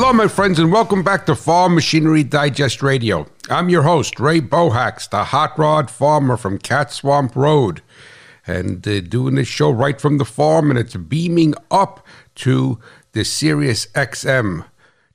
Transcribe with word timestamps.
Hello, 0.00 0.12
my 0.12 0.28
friends, 0.28 0.60
and 0.60 0.70
welcome 0.70 1.02
back 1.02 1.26
to 1.26 1.34
Farm 1.34 1.74
Machinery 1.74 2.22
Digest 2.22 2.84
Radio. 2.84 3.26
I'm 3.50 3.68
your 3.68 3.82
host, 3.82 4.20
Ray 4.20 4.40
Bohacz, 4.40 5.10
the 5.10 5.24
hot 5.24 5.58
rod 5.58 5.90
farmer 5.90 6.36
from 6.36 6.58
Cat 6.58 6.92
Swamp 6.92 7.34
Road, 7.34 7.82
and 8.46 8.86
uh, 8.86 9.00
doing 9.00 9.34
this 9.34 9.48
show 9.48 9.72
right 9.72 10.00
from 10.00 10.18
the 10.18 10.24
farm, 10.24 10.70
and 10.70 10.78
it's 10.78 10.94
beaming 10.94 11.52
up 11.68 12.06
to 12.36 12.78
the 13.10 13.24
Sirius 13.24 13.86
XM 13.86 14.66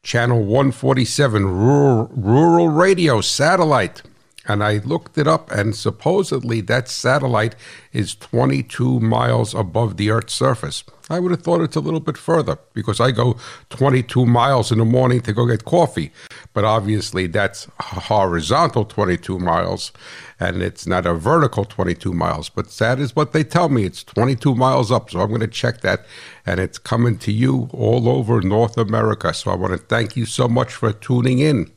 channel 0.04 0.40
147 0.44 1.46
rural, 1.46 2.12
rural 2.14 2.68
radio 2.68 3.22
satellite. 3.22 4.02
And 4.48 4.64
I 4.64 4.78
looked 4.80 5.18
it 5.18 5.28
up, 5.28 5.52
and 5.52 5.76
supposedly 5.76 6.62
that 6.62 6.90
satellite 6.90 7.56
is 7.94 8.16
22 8.16 9.00
miles 9.00 9.54
above 9.54 9.98
the 9.98 10.12
Earth's 10.12 10.34
surface. 10.34 10.84
I 11.10 11.20
would 11.20 11.32
have 11.32 11.42
thought 11.42 11.62
it's 11.62 11.76
a 11.76 11.82
little 11.82 12.00
bit 12.00 12.18
further 12.18 12.58
because 12.74 13.00
I 13.00 13.12
go 13.12 13.38
22 13.70 14.26
miles 14.26 14.72
in 14.72 14.80
the 14.80 14.86
morning 14.86 15.22
to 15.22 15.34
go 15.34 15.46
get 15.46 15.66
coffee. 15.66 16.12
But 16.54 16.64
obviously, 16.64 17.28
that's 17.28 17.68
horizontal 17.80 18.86
22 18.86 19.38
miles 19.38 19.92
and 20.40 20.62
it's 20.62 20.86
not 20.86 21.06
a 21.06 21.14
vertical 21.14 21.64
22 21.66 22.14
miles. 22.14 22.50
But 22.50 22.70
that 22.72 23.00
is 23.00 23.16
what 23.16 23.32
they 23.32 23.44
tell 23.44 23.70
me. 23.70 23.86
It's 23.86 24.04
22 24.04 24.56
miles 24.56 24.92
up. 24.92 25.10
So 25.10 25.20
I'm 25.22 25.30
going 25.30 25.42
to 25.42 25.48
check 25.48 25.82
that. 25.82 26.06
And 26.46 26.60
it's 26.60 26.78
coming 26.78 27.18
to 27.20 27.32
you 27.32 27.70
all 27.72 28.10
over 28.10 28.42
North 28.42 28.78
America. 28.78 29.34
So 29.34 29.52
I 29.52 29.56
want 29.56 29.74
to 29.74 29.78
thank 29.78 30.18
you 30.18 30.26
so 30.26 30.48
much 30.48 30.74
for 30.74 30.92
tuning 30.92 31.40
in 31.40 31.72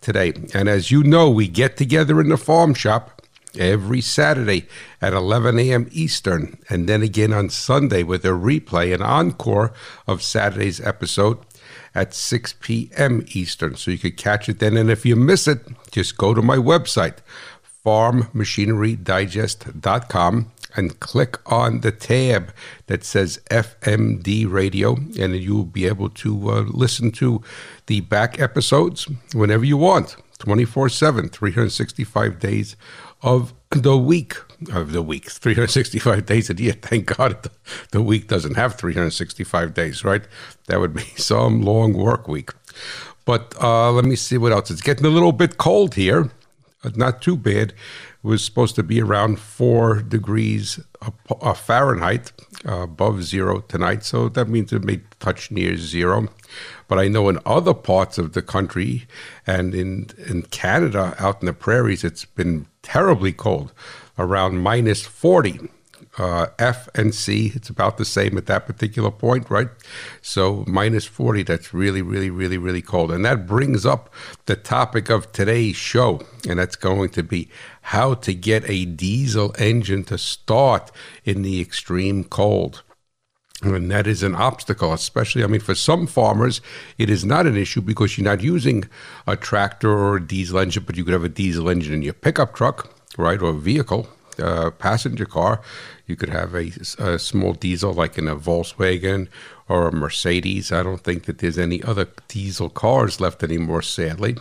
today. 0.00 0.32
And 0.54 0.68
as 0.68 0.90
you 0.90 1.02
know, 1.02 1.30
we 1.30 1.48
get 1.48 1.76
together 1.76 2.20
in 2.20 2.28
the 2.28 2.36
farm 2.36 2.74
shop 2.74 3.22
every 3.58 4.00
Saturday 4.00 4.66
at 5.00 5.12
11 5.12 5.58
a.m. 5.58 5.88
Eastern, 5.90 6.56
and 6.68 6.88
then 6.88 7.02
again 7.02 7.32
on 7.32 7.50
Sunday 7.50 8.02
with 8.02 8.24
a 8.24 8.28
replay, 8.28 8.94
an 8.94 9.02
encore 9.02 9.72
of 10.06 10.22
Saturday's 10.22 10.80
episode 10.80 11.38
at 11.94 12.14
6 12.14 12.54
p.m. 12.60 13.24
Eastern. 13.28 13.76
So 13.76 13.90
you 13.90 13.98
could 13.98 14.16
catch 14.16 14.48
it 14.48 14.58
then. 14.58 14.76
And 14.76 14.90
if 14.90 15.06
you 15.06 15.16
miss 15.16 15.48
it, 15.48 15.66
just 15.90 16.18
go 16.18 16.34
to 16.34 16.42
my 16.42 16.56
website, 16.56 17.18
farmmachinerydigest.com, 17.84 20.52
and 20.76 20.98
click 21.00 21.38
on 21.50 21.80
the 21.80 21.92
tab 21.92 22.52
that 22.86 23.04
says 23.04 23.40
FMD 23.50 24.50
Radio, 24.50 24.96
and 25.18 25.36
you'll 25.36 25.64
be 25.64 25.86
able 25.86 26.10
to 26.10 26.50
uh, 26.50 26.60
listen 26.62 27.10
to 27.12 27.42
the 27.86 28.00
back 28.00 28.40
episodes 28.40 29.08
whenever 29.32 29.64
you 29.64 29.76
want 29.76 30.16
24 30.38 30.88
7, 30.88 31.28
365 31.28 32.38
days 32.38 32.76
of 33.22 33.54
the 33.70 33.96
week 33.96 34.34
of 34.72 34.92
the 34.92 35.02
week 35.02 35.30
365 35.30 36.26
days 36.32 36.50
a 36.50 36.54
year. 36.54 36.72
Thank 36.72 37.16
god 37.16 37.50
the 37.90 38.02
week 38.02 38.28
doesn't 38.28 38.54
have 38.54 38.76
365 38.76 39.74
days 39.74 40.04
right? 40.04 40.22
That 40.66 40.80
would 40.80 40.94
be 40.94 41.02
some 41.16 41.62
long 41.62 41.94
work 41.94 42.28
week. 42.28 42.50
But 43.24 43.54
uh, 43.60 43.90
let 43.90 44.04
me 44.04 44.14
see 44.14 44.38
what 44.38 44.52
else. 44.52 44.70
It's 44.70 44.82
getting 44.82 45.04
a 45.04 45.10
little 45.10 45.32
bit 45.32 45.58
cold 45.58 45.94
here 45.94 46.30
not 46.94 47.22
too 47.22 47.36
bad 47.36 47.72
was 48.26 48.44
supposed 48.44 48.74
to 48.74 48.82
be 48.82 49.00
around 49.00 49.38
four 49.38 50.02
degrees 50.02 50.80
uh, 51.02 51.54
fahrenheit 51.54 52.32
uh, 52.68 52.82
above 52.82 53.22
zero 53.22 53.60
tonight 53.60 54.04
so 54.04 54.28
that 54.28 54.48
means 54.48 54.72
it 54.72 54.84
may 54.84 55.00
touch 55.20 55.50
near 55.50 55.76
zero 55.76 56.28
but 56.88 56.98
I 56.98 57.08
know 57.08 57.28
in 57.28 57.38
other 57.44 57.74
parts 57.74 58.18
of 58.18 58.32
the 58.32 58.42
country 58.42 59.06
and 59.46 59.74
in 59.74 60.10
in 60.26 60.42
Canada, 60.42 61.14
out 61.18 61.42
in 61.42 61.46
the 61.46 61.52
prairies, 61.52 62.04
it's 62.04 62.24
been 62.24 62.66
terribly 62.82 63.32
cold, 63.32 63.72
around 64.18 64.62
minus 64.62 65.02
40. 65.02 65.68
Uh, 66.18 66.46
F 66.58 66.88
and 66.94 67.14
C, 67.14 67.52
it's 67.54 67.68
about 67.68 67.98
the 67.98 68.04
same 68.04 68.38
at 68.38 68.46
that 68.46 68.66
particular 68.66 69.10
point, 69.10 69.50
right? 69.50 69.68
So 70.22 70.64
minus 70.66 71.04
40, 71.04 71.42
that's 71.42 71.74
really, 71.74 72.00
really, 72.00 72.30
really, 72.30 72.56
really 72.56 72.80
cold. 72.80 73.12
And 73.12 73.24
that 73.26 73.46
brings 73.46 73.84
up 73.84 74.12
the 74.46 74.56
topic 74.56 75.10
of 75.10 75.30
today's 75.32 75.76
show, 75.76 76.22
and 76.48 76.58
that's 76.58 76.76
going 76.76 77.10
to 77.10 77.22
be 77.22 77.50
how 77.82 78.14
to 78.14 78.32
get 78.32 78.68
a 78.68 78.86
diesel 78.86 79.54
engine 79.58 80.04
to 80.04 80.16
start 80.16 80.90
in 81.24 81.42
the 81.42 81.60
extreme 81.60 82.24
cold. 82.24 82.82
And 83.62 83.90
that 83.90 84.06
is 84.06 84.22
an 84.22 84.34
obstacle, 84.34 84.92
especially, 84.92 85.42
I 85.42 85.46
mean, 85.46 85.60
for 85.60 85.74
some 85.74 86.06
farmers, 86.06 86.60
it 86.98 87.08
is 87.08 87.24
not 87.24 87.46
an 87.46 87.56
issue 87.56 87.80
because 87.80 88.16
you're 88.16 88.24
not 88.24 88.42
using 88.42 88.84
a 89.26 89.34
tractor 89.34 89.90
or 89.90 90.16
a 90.16 90.26
diesel 90.26 90.58
engine, 90.58 90.84
but 90.86 90.96
you 90.96 91.04
could 91.04 91.14
have 91.14 91.24
a 91.24 91.28
diesel 91.28 91.68
engine 91.68 91.94
in 91.94 92.02
your 92.02 92.12
pickup 92.12 92.54
truck, 92.54 92.92
right, 93.16 93.40
or 93.40 93.50
a 93.50 93.54
vehicle, 93.54 94.08
uh, 94.38 94.70
passenger 94.72 95.24
car. 95.24 95.62
You 96.06 96.16
could 96.16 96.28
have 96.28 96.54
a, 96.54 96.70
a, 96.98 97.18
small 97.18 97.52
diesel 97.52 97.92
like 97.92 98.16
in 98.16 98.28
a 98.28 98.36
Volkswagen 98.36 99.28
or 99.68 99.88
a 99.88 99.92
Mercedes. 99.92 100.70
I 100.70 100.82
don't 100.82 101.02
think 101.02 101.24
that 101.24 101.38
there's 101.38 101.58
any 101.58 101.82
other 101.82 102.06
diesel 102.28 102.70
cars 102.70 103.20
left 103.20 103.42
anymore, 103.42 103.82
sadly. 103.82 104.36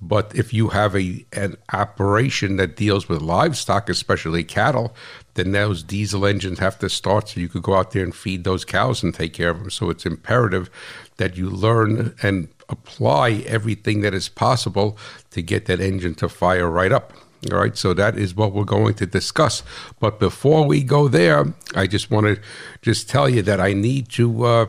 But 0.00 0.34
if 0.34 0.52
you 0.52 0.68
have 0.68 0.94
a 0.94 1.24
an 1.32 1.56
operation 1.72 2.56
that 2.56 2.76
deals 2.76 3.08
with 3.08 3.22
livestock, 3.22 3.88
especially 3.88 4.44
cattle, 4.44 4.94
then 5.34 5.52
those 5.52 5.82
diesel 5.82 6.26
engines 6.26 6.58
have 6.58 6.78
to 6.80 6.88
start 6.88 7.28
so 7.28 7.40
you 7.40 7.48
could 7.48 7.62
go 7.62 7.74
out 7.74 7.92
there 7.92 8.04
and 8.04 8.14
feed 8.14 8.44
those 8.44 8.64
cows 8.64 9.02
and 9.02 9.14
take 9.14 9.32
care 9.32 9.50
of 9.50 9.60
them. 9.60 9.70
So 9.70 9.90
it's 9.90 10.06
imperative 10.06 10.68
that 11.16 11.36
you 11.36 11.48
learn 11.48 12.14
and 12.22 12.48
apply 12.68 13.44
everything 13.46 14.00
that 14.02 14.14
is 14.14 14.28
possible 14.28 14.98
to 15.30 15.42
get 15.42 15.66
that 15.66 15.80
engine 15.80 16.14
to 16.16 16.28
fire 16.28 16.68
right 16.68 16.92
up. 16.92 17.12
All 17.52 17.58
right, 17.58 17.76
so 17.76 17.92
that 17.94 18.16
is 18.16 18.34
what 18.34 18.52
we're 18.52 18.64
going 18.64 18.94
to 18.94 19.06
discuss. 19.06 19.62
But 20.00 20.18
before 20.18 20.66
we 20.66 20.82
go 20.82 21.08
there, 21.08 21.54
I 21.74 21.86
just 21.86 22.10
want 22.10 22.26
to 22.26 22.40
just 22.80 23.08
tell 23.08 23.28
you 23.28 23.42
that 23.42 23.60
I 23.60 23.72
need 23.74 24.08
to 24.10 24.44
uh, 24.44 24.66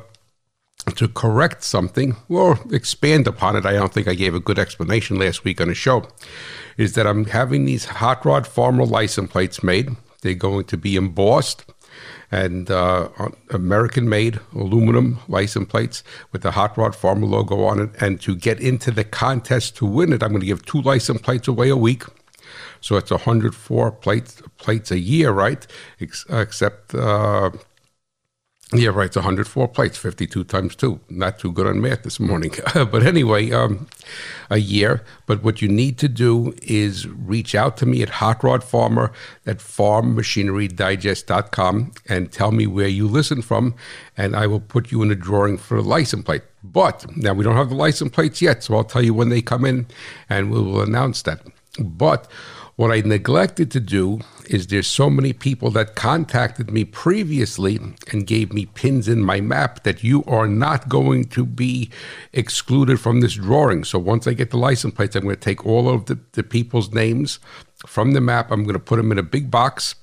to 0.96 1.08
correct 1.08 1.64
something 1.64 2.16
or 2.30 2.59
expand 2.72 3.28
upon 3.28 3.56
it. 3.56 3.66
I 3.66 3.74
don't 3.74 3.94
think 3.94 4.08
I 4.08 4.14
gave 4.14 4.35
a 4.35 4.40
good 4.40 4.59
explanation 4.59 5.18
last 5.18 5.44
week 5.44 5.62
on 5.62 5.69
the 5.69 5.74
show. 5.74 6.08
Is 6.78 6.94
that 6.94 7.08
I'm 7.08 7.25
having 7.25 7.66
these 7.66 7.85
hot 7.85 8.25
rod 8.25 8.46
farmer 8.46 8.85
license 8.85 9.31
plates 9.31 9.64
made 9.64 9.96
they're 10.25 10.34
going 10.34 10.66
to 10.66 10.75
be 10.75 10.96
embossed 10.96 11.66
and 12.31 12.72
uh, 12.72 13.09
American 13.52 14.09
made 14.09 14.40
aluminum 14.56 15.19
license 15.28 15.69
plates 15.69 16.03
with 16.31 16.41
the 16.41 16.50
Hot 16.50 16.75
Rod 16.75 16.96
Farmer 16.96 17.28
logo 17.28 17.64
on 17.64 17.80
it. 17.80 17.91
And 18.02 18.19
to 18.22 18.35
get 18.35 18.59
into 18.59 18.90
the 18.90 19.03
contest 19.03 19.78
to 19.78 19.85
win 19.85 20.12
it, 20.12 20.24
I'm 20.24 20.30
going 20.30 20.41
to 20.41 20.47
give 20.47 20.66
two 20.66 20.81
license 20.81 21.22
plates 21.22 21.47
away 21.47 21.69
a 21.69 21.78
week. 21.78 22.06
So 22.85 22.96
it's 22.97 23.09
104 23.09 23.91
plates 23.94 24.44
plates 24.59 24.91
a 24.91 25.00
year, 25.00 25.31
right? 25.31 25.66
Ex- 26.00 26.28
except 26.29 26.94
uh, 26.94 27.50
yeah, 28.73 28.90
right. 28.90 29.07
It's 29.07 29.16
104 29.16 29.68
plates, 29.69 29.97
52 29.97 30.44
times 30.44 30.75
two. 30.75 31.00
Not 31.09 31.40
too 31.40 31.51
good 31.51 31.66
on 31.66 31.81
math 31.81 32.03
this 32.03 32.19
morning. 32.19 32.51
but 32.75 33.03
anyway, 33.03 33.50
um, 33.50 33.88
a 34.51 34.57
year. 34.57 35.03
But 35.25 35.44
what 35.44 35.63
you 35.63 35.68
need 35.68 35.97
to 35.97 36.07
do 36.07 36.53
is 36.62 37.07
reach 37.07 37.56
out 37.56 37.75
to 37.78 37.88
me 37.88 38.03
at 38.03 38.09
Hot 38.09 38.44
Rod 38.44 38.63
Farmer 38.63 39.12
at 39.47 39.57
farmmachinerydigest.com 39.57 41.91
and 42.07 42.31
tell 42.31 42.52
me 42.52 42.67
where 42.67 42.88
you 42.88 43.07
listen 43.07 43.41
from, 43.41 43.73
and 44.16 44.35
I 44.35 44.46
will 44.46 44.59
put 44.59 44.91
you 44.91 45.02
in 45.02 45.09
a 45.09 45.16
drawing 45.16 45.57
for 45.57 45.78
a 45.78 45.81
license 45.81 46.23
plate. 46.23 46.44
But 46.63 47.17
now 47.17 47.34
we 47.34 47.44
don't 47.44 47.56
have 47.56 47.69
the 47.69 47.75
license 47.75 48.12
plates 48.12 48.44
yet, 48.44 48.63
so 48.63 48.75
I'll 48.75 48.84
tell 48.84 49.03
you 49.03 49.16
when 49.16 49.29
they 49.29 49.41
come 49.41 49.66
in 49.66 49.88
and 50.29 50.52
we 50.52 50.62
will 50.62 50.81
announce 50.81 51.23
that. 51.23 51.41
But 51.79 52.29
what 52.75 52.91
I 52.91 53.02
neglected 53.02 53.72
to 53.72 53.80
do 53.80 54.19
is 54.50 54.68
there's 54.68 54.88
so 54.88 55.09
many 55.09 55.31
people 55.31 55.72
that 55.72 55.96
contacted 55.96 56.69
me 56.72 56.84
previously 56.84 57.80
and 58.12 58.28
gave 58.28 58.52
me 58.52 58.66
pins 58.66 59.08
in 59.08 59.22
my 59.22 59.40
map 59.40 59.84
that 59.84 60.03
you 60.03 60.24
are 60.25 60.47
not 60.47 60.90
going 60.90 61.25
to 61.30 61.46
be 61.46 61.90
excluded 62.34 63.00
from 63.00 63.22
this 63.22 63.35
drawing. 63.35 63.85
So 63.85 63.97
once 63.97 64.28
I 64.28 64.34
get 64.34 64.52
the 64.52 64.58
license 64.58 64.94
plates, 64.94 65.16
I'm 65.16 65.24
going 65.24 65.35
to 65.35 65.41
take 65.41 65.66
all 65.66 65.90
of 65.90 66.05
the, 66.05 66.20
the 66.34 66.44
people's 66.44 66.94
names 66.94 67.40
from 67.88 68.11
the 68.11 68.22
map. 68.22 68.52
I'm 68.52 68.64
going 68.64 68.73
to 68.73 68.79
put 68.79 68.97
them 68.97 69.11
in 69.11 69.17
a 69.17 69.23
big 69.23 69.49
box 69.49 69.96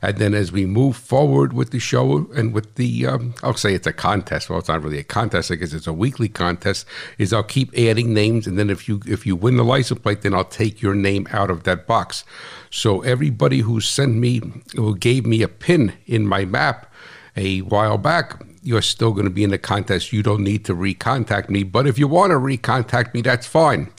and 0.00 0.16
then 0.18 0.34
as 0.34 0.52
we 0.52 0.66
move 0.66 0.96
forward 0.96 1.52
with 1.52 1.70
the 1.70 1.78
show 1.78 2.30
and 2.34 2.52
with 2.52 2.74
the, 2.74 3.06
um, 3.06 3.34
I'll 3.42 3.54
say 3.54 3.74
it's 3.74 3.86
a 3.86 3.92
contest. 3.92 4.50
Well, 4.50 4.58
it's 4.58 4.68
not 4.68 4.82
really 4.82 4.98
a 4.98 5.04
contest 5.04 5.50
because 5.50 5.74
it's 5.74 5.86
a 5.86 5.92
weekly 5.92 6.28
contest. 6.28 6.86
Is 7.18 7.32
I'll 7.32 7.42
keep 7.42 7.76
adding 7.76 8.12
names, 8.12 8.46
and 8.46 8.58
then 8.58 8.70
if 8.70 8.88
you 8.88 9.00
if 9.06 9.26
you 9.26 9.36
win 9.36 9.56
the 9.56 9.64
license 9.64 10.00
plate, 10.00 10.22
then 10.22 10.34
I'll 10.34 10.44
take 10.44 10.82
your 10.82 10.94
name 10.94 11.26
out 11.30 11.50
of 11.50 11.64
that 11.64 11.86
box. 11.86 12.24
So 12.70 13.02
everybody 13.02 13.58
who 13.60 13.80
sent 13.80 14.14
me, 14.14 14.40
who 14.74 14.96
gave 14.96 15.26
me 15.26 15.42
a 15.42 15.48
pin 15.48 15.92
in 16.06 16.26
my 16.26 16.44
map 16.44 16.92
a 17.36 17.60
while 17.60 17.98
back, 17.98 18.42
you're 18.62 18.82
still 18.82 19.12
going 19.12 19.24
to 19.24 19.30
be 19.30 19.44
in 19.44 19.50
the 19.50 19.58
contest. 19.58 20.12
You 20.12 20.22
don't 20.22 20.44
need 20.44 20.64
to 20.66 20.74
recontact 20.74 21.48
me. 21.48 21.62
But 21.64 21.86
if 21.86 21.98
you 21.98 22.08
want 22.08 22.30
to 22.30 22.36
recontact 22.36 23.12
me, 23.12 23.22
that's 23.22 23.46
fine. 23.46 23.92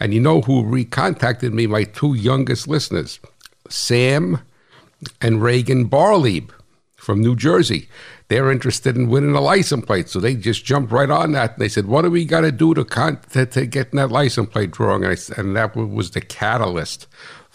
And 0.00 0.12
you 0.12 0.20
know 0.20 0.40
who 0.40 0.62
recontacted 0.62 1.52
me? 1.52 1.66
My 1.66 1.84
two 1.84 2.14
youngest 2.14 2.66
listeners, 2.68 3.20
Sam 3.68 4.40
and 5.20 5.42
Reagan 5.42 5.88
Barlieb 5.88 6.50
from 6.96 7.20
New 7.20 7.36
Jersey. 7.36 7.88
They're 8.28 8.52
interested 8.52 8.96
in 8.96 9.08
winning 9.08 9.34
a 9.34 9.40
license 9.40 9.86
plate, 9.86 10.08
so 10.08 10.20
they 10.20 10.34
just 10.34 10.64
jumped 10.64 10.92
right 10.92 11.10
on 11.10 11.32
that. 11.32 11.52
And 11.52 11.60
they 11.60 11.68
said, 11.68 11.86
"What 11.86 12.02
do 12.02 12.10
we 12.10 12.24
got 12.24 12.42
to 12.42 12.52
do 12.52 12.74
to, 12.74 12.84
con- 12.84 13.20
to 13.30 13.46
to 13.46 13.66
get 13.66 13.92
that 13.92 14.10
license 14.10 14.50
plate 14.50 14.70
drawing?" 14.70 15.04
And, 15.04 15.12
I, 15.12 15.40
and 15.40 15.56
that 15.56 15.74
was 15.74 16.10
the 16.10 16.20
catalyst 16.20 17.06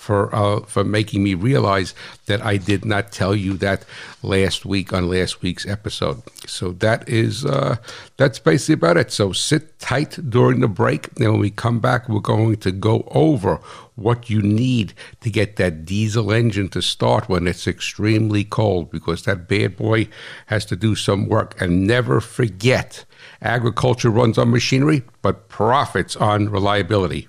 for 0.04 0.36
uh, 0.36 0.60
for 0.66 0.84
making 0.84 1.24
me 1.24 1.34
realize 1.34 1.94
that 2.25 2.44
I 2.44 2.57
did 2.57 2.84
not 2.84 3.12
tell 3.12 3.36
you 3.36 3.54
that 3.57 3.86
last 4.22 4.66
week 4.66 4.92
on 4.92 5.10
last 5.10 5.42
week's 5.42 5.66
episode. 5.66 6.22
So 6.45 6.72
that 6.74 7.07
is 7.07 7.45
uh, 7.45 7.78
that's 8.18 8.40
basically 8.40 8.74
about 8.74 8.98
it. 8.98 9.12
So 9.12 9.31
sit 9.31 9.80
tight 9.80 10.18
during 10.30 10.60
the 10.60 10.68
break, 10.68 11.07
and 11.19 11.31
when 11.31 11.40
we 11.40 11.51
come 11.51 11.80
back, 11.80 12.10
we're 12.10 12.19
going 12.19 12.57
to 12.57 12.72
go 12.72 13.07
over 13.12 13.60
what 13.95 14.30
you 14.30 14.42
need 14.42 14.94
to 15.22 15.30
get 15.30 15.56
that 15.57 15.86
diesel 15.86 16.31
engine 16.31 16.69
to 16.69 16.81
start 16.81 17.30
when 17.30 17.48
it's 17.48 17.68
extremely 17.68 18.44
cold, 18.44 18.90
because 18.92 19.24
that 19.24 19.48
bad 19.48 19.78
boy 19.78 20.07
has 20.48 20.66
to 20.66 20.75
do 20.75 20.95
some 20.95 21.28
work. 21.28 21.60
And 21.62 21.86
never 21.88 22.19
forget, 22.19 23.06
agriculture 23.42 24.10
runs 24.10 24.38
on 24.38 24.51
machinery, 24.51 25.04
but 25.22 25.50
profits 25.50 26.16
on 26.16 26.50
reliability. 26.50 27.28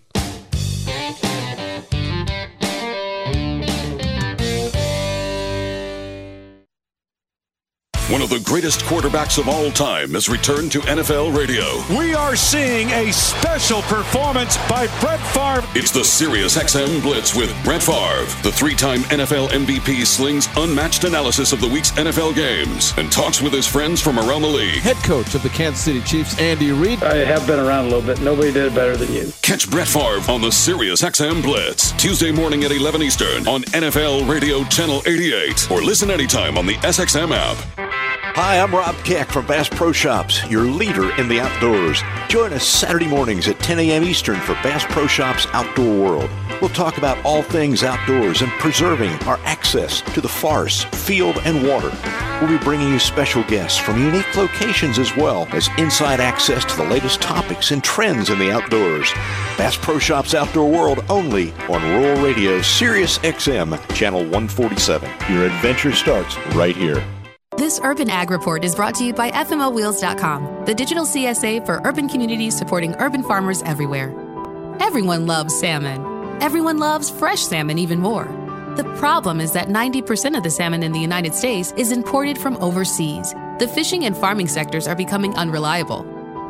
One 8.10 8.20
of 8.20 8.28
the 8.28 8.38
greatest 8.44 8.80
quarterbacks 8.82 9.38
of 9.38 9.48
all 9.48 9.70
time 9.72 10.12
has 10.12 10.28
returned 10.28 10.70
to 10.72 10.80
NFL 10.80 11.36
radio. 11.36 11.82
We 11.98 12.14
are 12.14 12.36
seeing 12.36 12.90
a 12.90 13.10
special 13.12 13.80
performance 13.82 14.56
by 14.68 14.86
Brett 15.00 15.20
Favre. 15.32 15.63
It's 15.76 15.90
the 15.90 16.04
Sirius 16.04 16.56
XM 16.56 17.02
Blitz 17.02 17.34
with 17.34 17.52
Brett 17.64 17.82
Favre. 17.82 18.24
The 18.44 18.52
three 18.52 18.76
time 18.76 19.00
NFL 19.10 19.48
MVP 19.48 20.06
slings 20.06 20.48
unmatched 20.56 21.02
analysis 21.02 21.52
of 21.52 21.60
the 21.60 21.66
week's 21.66 21.90
NFL 21.92 22.36
games 22.36 22.94
and 22.96 23.10
talks 23.10 23.42
with 23.42 23.52
his 23.52 23.66
friends 23.66 24.00
from 24.00 24.20
around 24.20 24.42
the 24.42 24.48
league. 24.48 24.78
Head 24.82 24.94
coach 24.98 25.34
of 25.34 25.42
the 25.42 25.48
Kansas 25.48 25.82
City 25.82 26.00
Chiefs, 26.02 26.38
Andy 26.38 26.70
Reid. 26.70 27.02
I 27.02 27.16
have 27.24 27.44
been 27.48 27.58
around 27.58 27.86
a 27.86 27.88
little 27.88 28.02
bit. 28.02 28.20
Nobody 28.20 28.52
did 28.52 28.66
it 28.66 28.74
better 28.76 28.96
than 28.96 29.12
you. 29.12 29.32
Catch 29.42 29.68
Brett 29.68 29.88
Favre 29.88 30.22
on 30.30 30.40
the 30.40 30.52
Sirius 30.52 31.02
XM 31.02 31.42
Blitz, 31.42 31.90
Tuesday 31.92 32.30
morning 32.30 32.62
at 32.62 32.70
11 32.70 33.02
Eastern 33.02 33.48
on 33.48 33.64
NFL 33.64 34.30
Radio 34.30 34.62
Channel 34.66 35.02
88 35.06 35.72
or 35.72 35.82
listen 35.82 36.08
anytime 36.08 36.56
on 36.56 36.66
the 36.66 36.74
SXM 36.74 37.32
app. 37.34 38.13
Hi, 38.36 38.58
I'm 38.58 38.74
Rob 38.74 38.96
Keck 39.04 39.30
from 39.30 39.46
Bass 39.46 39.68
Pro 39.68 39.92
Shops, 39.92 40.44
your 40.50 40.64
leader 40.64 41.14
in 41.20 41.28
the 41.28 41.38
outdoors. 41.38 42.02
Join 42.26 42.52
us 42.52 42.66
Saturday 42.66 43.06
mornings 43.06 43.46
at 43.46 43.60
10 43.60 43.78
a.m. 43.78 44.02
Eastern 44.02 44.40
for 44.40 44.54
Bass 44.54 44.84
Pro 44.88 45.06
Shops 45.06 45.46
Outdoor 45.52 46.00
World. 46.00 46.30
We'll 46.60 46.70
talk 46.70 46.98
about 46.98 47.24
all 47.24 47.44
things 47.44 47.84
outdoors 47.84 48.42
and 48.42 48.50
preserving 48.58 49.12
our 49.28 49.38
access 49.44 50.00
to 50.14 50.20
the 50.20 50.26
forest, 50.26 50.88
field, 50.88 51.38
and 51.44 51.64
water. 51.64 51.96
We'll 52.40 52.58
be 52.58 52.64
bringing 52.64 52.88
you 52.88 52.98
special 52.98 53.44
guests 53.44 53.78
from 53.78 54.02
unique 54.02 54.36
locations 54.36 54.98
as 54.98 55.14
well 55.16 55.46
as 55.52 55.68
inside 55.78 56.18
access 56.18 56.64
to 56.64 56.76
the 56.76 56.90
latest 56.90 57.22
topics 57.22 57.70
and 57.70 57.84
trends 57.84 58.30
in 58.30 58.40
the 58.40 58.50
outdoors. 58.50 59.12
Bass 59.56 59.76
Pro 59.76 60.00
Shops 60.00 60.34
Outdoor 60.34 60.68
World 60.68 61.04
only 61.08 61.52
on 61.68 61.84
Rural 61.84 62.20
Radio 62.20 62.60
Sirius 62.62 63.18
XM, 63.18 63.78
Channel 63.94 64.22
147. 64.22 65.08
Your 65.32 65.46
adventure 65.46 65.92
starts 65.92 66.36
right 66.48 66.74
here. 66.74 67.06
This 67.64 67.80
Urban 67.82 68.10
Ag 68.10 68.30
Report 68.30 68.62
is 68.62 68.74
brought 68.74 68.94
to 68.96 69.06
you 69.06 69.14
by 69.14 69.30
FMLWheels.com, 69.30 70.66
the 70.66 70.74
digital 70.74 71.06
CSA 71.06 71.64
for 71.64 71.80
urban 71.86 72.10
communities 72.10 72.54
supporting 72.54 72.94
urban 72.96 73.22
farmers 73.22 73.62
everywhere. 73.62 74.10
Everyone 74.80 75.26
loves 75.26 75.58
salmon. 75.58 75.98
Everyone 76.42 76.76
loves 76.76 77.08
fresh 77.08 77.40
salmon 77.40 77.78
even 77.78 78.00
more. 78.00 78.26
The 78.76 78.84
problem 78.98 79.40
is 79.40 79.52
that 79.52 79.68
90% 79.68 80.36
of 80.36 80.42
the 80.42 80.50
salmon 80.50 80.82
in 80.82 80.92
the 80.92 81.00
United 81.00 81.34
States 81.34 81.72
is 81.78 81.90
imported 81.90 82.36
from 82.36 82.58
overseas. 82.58 83.32
The 83.58 83.72
fishing 83.74 84.04
and 84.04 84.14
farming 84.14 84.48
sectors 84.48 84.86
are 84.86 84.94
becoming 84.94 85.34
unreliable. 85.34 86.02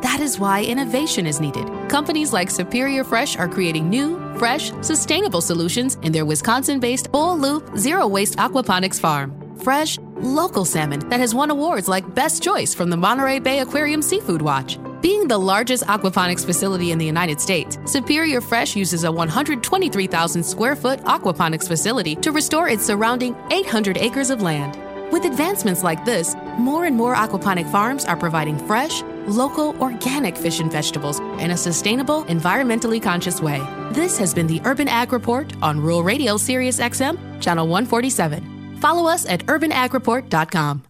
That 0.02 0.18
is 0.18 0.40
why 0.40 0.64
innovation 0.64 1.28
is 1.28 1.40
needed. 1.40 1.70
Companies 1.88 2.32
like 2.32 2.50
Superior 2.50 3.04
Fresh 3.04 3.36
are 3.36 3.48
creating 3.48 3.88
new, 3.88 4.18
fresh, 4.36 4.72
sustainable 4.80 5.42
solutions 5.42 5.94
in 6.02 6.10
their 6.10 6.26
Wisconsin 6.26 6.80
based 6.80 7.08
full 7.12 7.38
loop, 7.38 7.78
zero 7.78 8.08
waste 8.08 8.34
aquaponics 8.38 8.98
farm. 8.98 9.43
Fresh, 9.64 9.98
local 10.16 10.66
salmon 10.66 11.08
that 11.08 11.20
has 11.20 11.34
won 11.34 11.50
awards 11.50 11.88
like 11.88 12.14
Best 12.14 12.42
Choice 12.42 12.74
from 12.74 12.90
the 12.90 12.98
Monterey 12.98 13.38
Bay 13.38 13.60
Aquarium 13.60 14.02
Seafood 14.02 14.42
Watch. 14.42 14.78
Being 15.00 15.26
the 15.26 15.38
largest 15.38 15.84
aquaponics 15.84 16.44
facility 16.44 16.92
in 16.92 16.98
the 16.98 17.06
United 17.06 17.40
States, 17.40 17.78
Superior 17.86 18.42
Fresh 18.42 18.76
uses 18.76 19.04
a 19.04 19.10
123,000 19.10 20.42
square 20.42 20.76
foot 20.76 21.00
aquaponics 21.04 21.66
facility 21.66 22.14
to 22.16 22.30
restore 22.30 22.68
its 22.68 22.84
surrounding 22.84 23.34
800 23.50 23.96
acres 23.96 24.28
of 24.28 24.42
land. 24.42 24.78
With 25.10 25.24
advancements 25.24 25.82
like 25.82 26.04
this, 26.04 26.34
more 26.58 26.84
and 26.84 26.94
more 26.94 27.14
aquaponic 27.14 27.70
farms 27.72 28.04
are 28.04 28.16
providing 28.18 28.58
fresh, 28.66 29.02
local, 29.26 29.74
organic 29.80 30.36
fish 30.36 30.60
and 30.60 30.70
vegetables 30.70 31.20
in 31.40 31.52
a 31.52 31.56
sustainable, 31.56 32.24
environmentally 32.24 33.02
conscious 33.02 33.40
way. 33.40 33.60
This 33.92 34.18
has 34.18 34.34
been 34.34 34.46
the 34.46 34.60
Urban 34.66 34.88
Ag 34.88 35.10
Report 35.10 35.50
on 35.62 35.80
Rural 35.80 36.02
Radio 36.02 36.36
Sirius 36.36 36.80
XM, 36.80 37.40
Channel 37.40 37.66
147. 37.66 38.53
Follow 38.84 39.08
us 39.08 39.24
at 39.24 39.46
urbanagreport.com. 39.46 40.82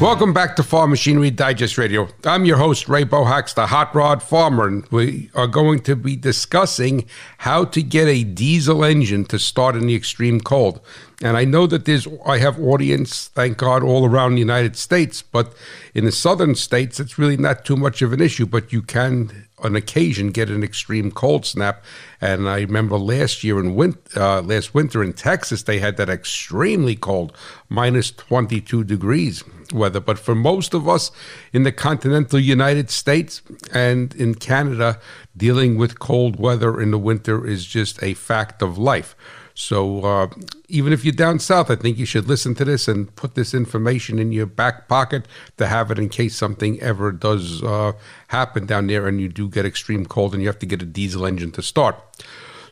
Welcome 0.00 0.32
back 0.32 0.56
to 0.56 0.64
Farm 0.64 0.90
Machinery 0.90 1.30
Digest 1.30 1.78
Radio. 1.78 2.08
I'm 2.24 2.44
your 2.44 2.56
host, 2.56 2.88
Ray 2.88 3.04
Bohacz, 3.04 3.54
the 3.54 3.68
Hot 3.68 3.94
Rod 3.94 4.20
Farmer, 4.20 4.66
and 4.66 4.84
we 4.88 5.30
are 5.32 5.46
going 5.46 5.78
to 5.84 5.94
be 5.94 6.16
discussing 6.16 7.06
how 7.38 7.64
to 7.66 7.80
get 7.80 8.08
a 8.08 8.24
diesel 8.24 8.84
engine 8.84 9.26
to 9.26 9.38
start 9.38 9.76
in 9.76 9.86
the 9.86 9.94
extreme 9.94 10.40
cold. 10.40 10.80
And 11.22 11.36
I 11.36 11.44
know 11.44 11.68
that 11.68 11.84
there's, 11.84 12.08
I 12.26 12.38
have 12.38 12.58
audience, 12.58 13.28
thank 13.28 13.58
God, 13.58 13.84
all 13.84 14.04
around 14.04 14.34
the 14.34 14.40
United 14.40 14.74
States, 14.76 15.22
but 15.22 15.54
in 15.94 16.04
the 16.04 16.10
southern 16.10 16.56
states, 16.56 16.98
it's 16.98 17.16
really 17.16 17.36
not 17.36 17.64
too 17.64 17.76
much 17.76 18.02
of 18.02 18.12
an 18.12 18.20
issue, 18.20 18.44
but 18.44 18.72
you 18.72 18.82
can, 18.82 19.45
on 19.58 19.74
occasion, 19.74 20.30
get 20.30 20.50
an 20.50 20.62
extreme 20.62 21.10
cold 21.10 21.46
snap. 21.46 21.82
And 22.20 22.48
I 22.48 22.60
remember 22.60 22.98
last 22.98 23.42
year 23.42 23.58
in 23.58 23.74
winter, 23.74 24.20
uh, 24.20 24.42
last 24.42 24.74
winter 24.74 25.02
in 25.02 25.12
Texas, 25.12 25.62
they 25.62 25.78
had 25.78 25.96
that 25.96 26.10
extremely 26.10 26.94
cold, 26.94 27.36
minus 27.68 28.10
22 28.10 28.84
degrees 28.84 29.42
weather. 29.72 30.00
But 30.00 30.18
for 30.18 30.34
most 30.34 30.74
of 30.74 30.88
us 30.88 31.10
in 31.52 31.62
the 31.62 31.72
continental 31.72 32.38
United 32.38 32.90
States 32.90 33.42
and 33.72 34.14
in 34.14 34.34
Canada, 34.34 35.00
dealing 35.36 35.76
with 35.76 35.98
cold 35.98 36.38
weather 36.38 36.80
in 36.80 36.90
the 36.90 36.98
winter 36.98 37.46
is 37.46 37.64
just 37.64 38.02
a 38.02 38.14
fact 38.14 38.62
of 38.62 38.78
life. 38.78 39.16
So 39.54 40.04
uh, 40.04 40.28
even 40.68 40.92
if 40.92 41.04
you're 41.04 41.12
down 41.12 41.38
south, 41.38 41.70
I 41.70 41.76
think 41.76 41.98
you 41.98 42.06
should 42.06 42.26
listen 42.26 42.54
to 42.56 42.64
this 42.64 42.88
and 42.88 43.14
put 43.16 43.34
this 43.34 43.54
information 43.54 44.18
in 44.18 44.32
your 44.32 44.46
back 44.46 44.88
pocket 44.88 45.26
to 45.58 45.66
have 45.66 45.90
it 45.90 45.98
in 45.98 46.08
case 46.08 46.36
something 46.36 46.80
ever 46.80 47.12
does 47.12 47.62
uh, 47.62 47.92
happen 48.28 48.66
down 48.66 48.86
there 48.86 49.06
and 49.06 49.20
you 49.20 49.28
do 49.28 49.48
get 49.48 49.64
extreme 49.64 50.06
cold 50.06 50.34
and 50.34 50.42
you 50.42 50.48
have 50.48 50.58
to 50.58 50.66
get 50.66 50.82
a 50.82 50.86
diesel 50.86 51.24
engine 51.24 51.52
to 51.52 51.62
start. 51.62 51.96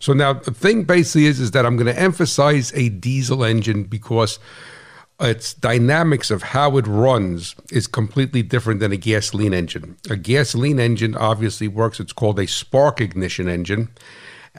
So 0.00 0.12
now 0.12 0.32
the 0.34 0.52
thing 0.52 0.84
basically 0.84 1.26
is 1.26 1.40
is 1.40 1.52
that 1.52 1.64
I'm 1.64 1.76
going 1.76 1.92
to 1.92 1.98
emphasize 1.98 2.72
a 2.74 2.88
diesel 2.88 3.44
engine 3.44 3.84
because 3.84 4.38
its 5.20 5.54
dynamics 5.54 6.30
of 6.30 6.42
how 6.42 6.76
it 6.76 6.86
runs 6.86 7.54
is 7.70 7.86
completely 7.86 8.42
different 8.42 8.80
than 8.80 8.92
a 8.92 8.96
gasoline 8.96 9.54
engine. 9.54 9.96
A 10.10 10.16
gasoline 10.16 10.80
engine 10.80 11.16
obviously 11.16 11.68
works, 11.68 12.00
it's 12.00 12.12
called 12.12 12.38
a 12.40 12.46
spark 12.46 13.00
ignition 13.00 13.48
engine, 13.48 13.88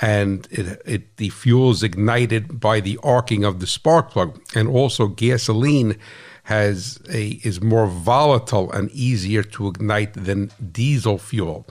and 0.01 0.47
it, 0.51 0.81
it 0.85 1.17
the 1.17 1.29
fuel 1.29 1.71
is 1.71 1.83
ignited 1.83 2.59
by 2.59 2.79
the 2.79 2.99
arcing 3.03 3.43
of 3.43 3.59
the 3.59 3.67
spark 3.67 4.11
plug. 4.11 4.39
And 4.55 4.67
also 4.67 5.07
gasoline 5.07 5.97
has 6.43 6.99
a 7.09 7.39
is 7.43 7.61
more 7.61 7.87
volatile 7.87 8.71
and 8.71 8.91
easier 8.91 9.41
to 9.41 9.67
ignite 9.67 10.13
than 10.13 10.51
diesel 10.71 11.17
fuel. 11.17 11.65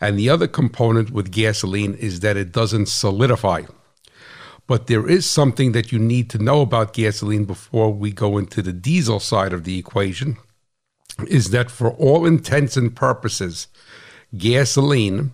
And 0.00 0.18
the 0.18 0.28
other 0.28 0.46
component 0.46 1.10
with 1.10 1.32
gasoline 1.32 1.94
is 1.94 2.20
that 2.20 2.36
it 2.36 2.52
doesn't 2.52 2.86
solidify. 2.86 3.62
But 4.66 4.86
there 4.86 5.08
is 5.08 5.28
something 5.28 5.72
that 5.72 5.92
you 5.92 5.98
need 5.98 6.30
to 6.30 6.38
know 6.38 6.62
about 6.62 6.94
gasoline 6.94 7.44
before 7.44 7.92
we 7.92 8.12
go 8.12 8.38
into 8.38 8.62
the 8.62 8.72
diesel 8.72 9.20
side 9.20 9.52
of 9.52 9.64
the 9.64 9.78
equation 9.78 10.38
is 11.28 11.50
that 11.50 11.70
for 11.70 11.90
all 11.92 12.26
intents 12.26 12.76
and 12.76 12.94
purposes, 12.94 13.68
gasoline 14.36 15.32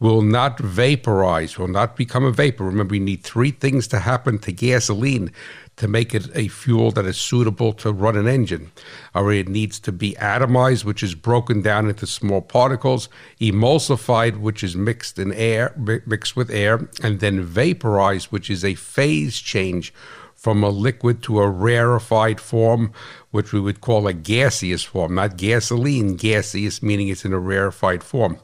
will 0.00 0.22
not 0.22 0.58
vaporize, 0.58 1.58
will 1.58 1.68
not 1.68 1.96
become 1.96 2.24
a 2.24 2.30
vapor. 2.30 2.64
Remember, 2.64 2.94
you 2.94 3.00
need 3.00 3.22
three 3.22 3.50
things 3.50 3.88
to 3.88 3.98
happen 3.98 4.38
to 4.38 4.52
gasoline 4.52 5.32
to 5.76 5.88
make 5.88 6.12
it 6.12 6.28
a 6.34 6.48
fuel 6.48 6.90
that 6.90 7.06
is 7.06 7.16
suitable 7.16 7.72
to 7.72 7.92
run 7.92 8.16
an 8.16 8.26
engine. 8.26 8.70
Or 9.14 9.32
it 9.32 9.48
needs 9.48 9.78
to 9.80 9.92
be 9.92 10.14
atomized, 10.14 10.84
which 10.84 11.02
is 11.02 11.14
broken 11.14 11.62
down 11.62 11.88
into 11.88 12.06
small 12.06 12.40
particles, 12.40 13.08
emulsified, 13.40 14.38
which 14.38 14.64
is 14.64 14.76
mixed 14.76 15.18
in 15.18 15.32
air, 15.32 15.72
mixed 16.04 16.36
with 16.36 16.50
air, 16.50 16.88
and 17.02 17.20
then 17.20 17.42
vaporized, 17.42 18.26
which 18.26 18.50
is 18.50 18.64
a 18.64 18.74
phase 18.74 19.38
change 19.38 19.92
from 20.34 20.62
a 20.62 20.68
liquid 20.68 21.22
to 21.24 21.40
a 21.40 21.48
rarefied 21.48 22.40
form, 22.40 22.92
which 23.30 23.52
we 23.52 23.60
would 23.60 23.80
call 23.80 24.06
a 24.06 24.12
gaseous 24.12 24.84
form, 24.84 25.14
not 25.14 25.36
gasoline, 25.36 26.14
gaseous 26.14 26.80
meaning 26.82 27.08
it's 27.08 27.24
in 27.24 27.32
a 27.32 27.38
rarefied 27.38 28.04
form. 28.04 28.38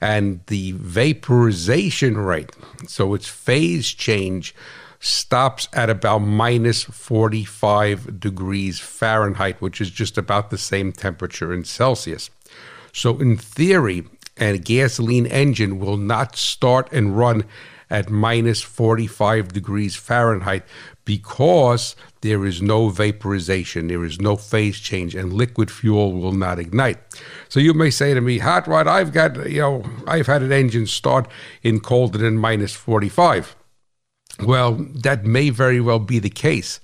And 0.00 0.40
the 0.46 0.72
vaporization 0.72 2.18
rate, 2.18 2.50
so 2.86 3.14
its 3.14 3.28
phase 3.28 3.88
change, 3.88 4.54
stops 5.00 5.68
at 5.72 5.90
about 5.90 6.18
minus 6.18 6.84
45 6.84 8.18
degrees 8.20 8.78
Fahrenheit, 8.78 9.60
which 9.60 9.80
is 9.80 9.90
just 9.90 10.18
about 10.18 10.50
the 10.50 10.58
same 10.58 10.92
temperature 10.92 11.52
in 11.52 11.64
Celsius. 11.64 12.30
So, 12.92 13.18
in 13.18 13.36
theory, 13.36 14.04
a 14.38 14.58
gasoline 14.58 15.26
engine 15.26 15.78
will 15.78 15.96
not 15.96 16.36
start 16.36 16.92
and 16.92 17.16
run 17.16 17.44
at 17.88 18.10
minus 18.10 18.62
45 18.62 19.52
degrees 19.52 19.96
Fahrenheit 19.96 20.64
because 21.06 21.96
there 22.20 22.44
is 22.44 22.60
no 22.60 22.90
vaporization, 22.90 23.86
there 23.86 24.04
is 24.04 24.20
no 24.20 24.36
phase 24.36 24.78
change, 24.78 25.14
and 25.14 25.32
liquid 25.32 25.70
fuel 25.70 26.12
will 26.12 26.32
not 26.32 26.58
ignite. 26.58 26.98
So 27.48 27.60
you 27.60 27.72
may 27.72 27.88
say 27.88 28.12
to 28.12 28.20
me, 28.20 28.38
Hot 28.38 28.66
Rod, 28.66 28.86
I've 28.86 29.12
got, 29.12 29.48
you 29.48 29.60
know, 29.60 29.84
I've 30.06 30.26
had 30.26 30.42
an 30.42 30.52
engine 30.52 30.86
start 30.86 31.28
in 31.62 31.80
colder 31.80 32.18
than 32.18 32.36
minus 32.36 32.74
45. 32.74 33.56
Well, 34.40 34.72
that 34.72 35.24
may 35.24 35.48
very 35.48 35.80
well 35.80 36.00
be 36.00 36.18
the 36.18 36.28
case 36.28 36.80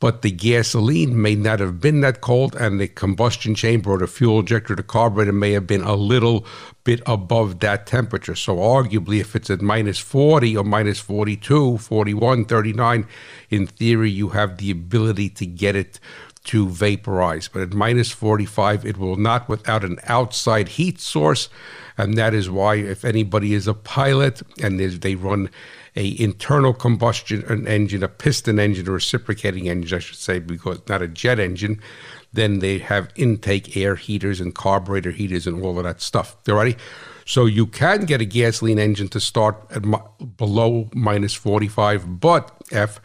but 0.00 0.22
the 0.22 0.30
gasoline 0.30 1.20
may 1.20 1.34
not 1.34 1.60
have 1.60 1.78
been 1.78 2.00
that 2.00 2.22
cold, 2.22 2.56
and 2.56 2.80
the 2.80 2.88
combustion 2.88 3.54
chamber 3.54 3.90
or 3.90 3.98
the 3.98 4.06
fuel 4.06 4.40
injector, 4.40 4.74
the 4.74 4.82
carburetor 4.82 5.32
may 5.32 5.52
have 5.52 5.66
been 5.66 5.82
a 5.82 5.94
little 5.94 6.46
bit 6.84 7.02
above 7.06 7.60
that 7.60 7.86
temperature. 7.86 8.34
So, 8.34 8.56
arguably, 8.56 9.20
if 9.20 9.36
it's 9.36 9.50
at 9.50 9.60
minus 9.60 9.98
40 9.98 10.56
or 10.56 10.64
minus 10.64 10.98
42, 11.00 11.78
41, 11.78 12.46
39, 12.46 13.06
in 13.50 13.66
theory, 13.66 14.10
you 14.10 14.30
have 14.30 14.56
the 14.56 14.70
ability 14.70 15.28
to 15.28 15.44
get 15.44 15.76
it 15.76 16.00
to 16.44 16.66
vaporize. 16.68 17.48
But 17.48 17.62
at 17.62 17.74
minus 17.74 18.10
45, 18.10 18.86
it 18.86 18.96
will 18.96 19.16
not 19.16 19.50
without 19.50 19.84
an 19.84 19.98
outside 20.04 20.68
heat 20.68 20.98
source. 20.98 21.50
And 21.98 22.16
that 22.16 22.32
is 22.32 22.48
why, 22.48 22.76
if 22.76 23.04
anybody 23.04 23.52
is 23.52 23.68
a 23.68 23.74
pilot 23.74 24.40
and 24.62 24.80
they 24.80 25.14
run 25.14 25.50
a 26.00 26.16
internal 26.18 26.72
combustion 26.72 27.66
engine, 27.66 28.02
a 28.02 28.08
piston 28.08 28.58
engine, 28.58 28.88
a 28.88 28.90
reciprocating 28.90 29.68
engine, 29.68 29.96
I 29.96 30.00
should 30.00 30.16
say, 30.16 30.38
because 30.38 30.80
not 30.88 31.02
a 31.02 31.08
jet 31.08 31.38
engine, 31.38 31.78
then 32.32 32.60
they 32.60 32.78
have 32.78 33.10
intake 33.16 33.76
air 33.76 33.96
heaters 33.96 34.40
and 34.40 34.54
carburetor 34.54 35.10
heaters 35.10 35.46
and 35.46 35.62
all 35.62 35.76
of 35.76 35.84
that 35.84 36.00
stuff. 36.00 36.36
All? 36.48 36.72
So 37.26 37.44
you 37.44 37.66
can 37.66 38.06
get 38.06 38.22
a 38.22 38.24
gasoline 38.24 38.78
engine 38.78 39.08
to 39.08 39.20
start 39.20 39.56
at 39.70 39.82
below 40.38 40.88
minus 40.94 41.34
45, 41.34 42.18
but 42.18 42.50
F, 42.72 42.98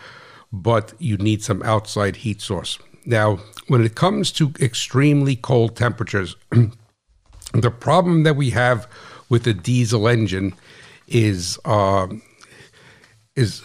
but 0.53 0.93
you 0.97 1.17
need 1.17 1.43
some 1.43 1.61
outside 1.63 2.15
heat 2.17 2.41
source. 2.41 2.79
Now, 3.05 3.39
when 3.67 3.83
it 3.83 3.95
comes 3.95 4.31
to 4.33 4.53
extremely 4.59 5.35
cold 5.35 5.75
temperatures, 5.75 6.37
the 7.53 7.71
problem 7.71 8.23
that 8.23 8.37
we 8.37 8.51
have 8.51 8.87
with 9.27 9.43
the 9.43 9.53
diesel 9.53 10.07
engine 10.07 10.53
is 11.07 11.59
uh, 11.65 12.07
is 13.35 13.61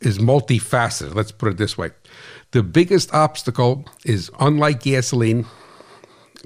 is 0.00 0.18
multifaceted. 0.18 1.14
Let's 1.14 1.32
put 1.32 1.52
it 1.52 1.56
this 1.56 1.76
way: 1.78 1.90
the 2.50 2.62
biggest 2.62 3.12
obstacle 3.12 3.86
is, 4.04 4.30
unlike 4.40 4.82
gasoline, 4.82 5.46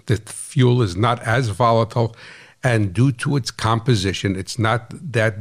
the 0.06 0.16
fuel 0.16 0.82
is 0.82 0.96
not 0.96 1.22
as 1.22 1.48
volatile, 1.48 2.14
and 2.62 2.92
due 2.92 3.12
to 3.12 3.36
its 3.36 3.50
composition, 3.50 4.36
it's 4.36 4.58
not 4.58 4.92
that 5.12 5.34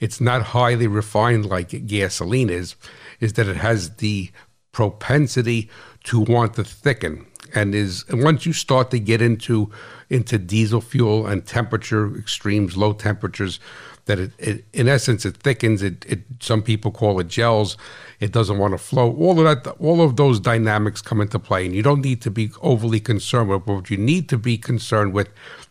it's 0.00 0.20
not 0.20 0.42
highly 0.42 0.86
refined 0.86 1.46
like 1.46 1.86
gasoline 1.86 2.50
is. 2.50 2.76
Is 3.18 3.32
that 3.34 3.48
it 3.48 3.56
has 3.56 3.96
the 3.96 4.30
propensity 4.72 5.70
to 6.04 6.20
want 6.20 6.54
to 6.54 6.64
thicken, 6.64 7.26
and 7.54 7.74
is 7.74 8.04
once 8.10 8.44
you 8.44 8.52
start 8.52 8.90
to 8.90 8.98
get 8.98 9.22
into 9.22 9.70
into 10.10 10.38
diesel 10.38 10.80
fuel 10.80 11.26
and 11.26 11.46
temperature 11.46 12.16
extremes, 12.16 12.76
low 12.76 12.92
temperatures, 12.92 13.58
that 14.06 14.18
it, 14.18 14.32
it, 14.38 14.64
in 14.72 14.88
essence 14.88 15.24
it 15.24 15.36
thickens 15.36 15.82
it, 15.82 16.04
it 16.08 16.20
some 16.40 16.62
people 16.62 16.90
call 16.90 17.20
it 17.20 17.28
gels 17.28 17.76
it 18.20 18.32
doesn't 18.32 18.58
want 18.58 18.72
to 18.72 18.78
flow 18.78 19.14
all 19.16 19.38
of 19.38 19.64
that 19.64 19.70
all 19.78 20.00
of 20.00 20.16
those 20.16 20.40
dynamics 20.40 21.02
come 21.02 21.20
into 21.20 21.38
play 21.38 21.66
and 21.66 21.74
you 21.74 21.82
don't 21.82 22.02
need 22.02 22.22
to 22.22 22.30
be 22.30 22.50
overly 22.62 23.00
concerned 23.00 23.48
with 23.48 23.66
what 23.66 23.90
you 23.90 23.96
need 23.96 24.28
to 24.28 24.38
be 24.38 24.56
concerned 24.56 25.12
with 25.12 25.28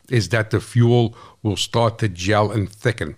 is 0.10 0.30
that 0.30 0.52
the 0.52 0.60
fuel 0.60 1.16
will 1.44 1.58
start 1.58 1.98
to 2.00 2.10
gel 2.10 2.52
and 2.52 2.70
thicken. 2.70 3.16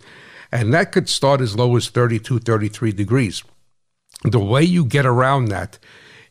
And 0.51 0.73
that 0.73 0.91
could 0.91 1.09
start 1.09 1.41
as 1.41 1.55
low 1.55 1.75
as 1.75 1.89
32 1.89 2.39
33 2.39 2.91
degrees. 2.91 3.43
The 4.23 4.39
way 4.39 4.63
you 4.63 4.85
get 4.85 5.05
around 5.05 5.45
that 5.45 5.77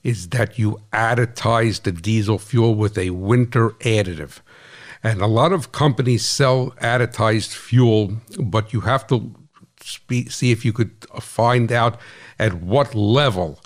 is 0.02 0.28
that 0.28 0.59
you 0.59 0.81
additize 0.93 1.83
the 1.83 1.93
diesel 1.93 2.38
fuel 2.38 2.75
with 2.75 2.97
a 2.97 3.11
winter 3.11 3.71
additive 3.81 4.40
and 5.03 5.21
a 5.21 5.26
lot 5.26 5.53
of 5.53 5.73
companies 5.73 6.25
sell 6.25 6.71
additized 6.81 7.55
fuel, 7.55 8.17
but 8.38 8.73
you 8.73 8.81
have 8.81 9.07
to 9.09 9.35
see 10.29 10.50
if 10.50 10.65
you 10.65 10.73
could 10.73 11.07
find 11.21 11.71
out 11.71 11.99
at 12.38 12.55
what 12.55 12.95
level 12.95 13.61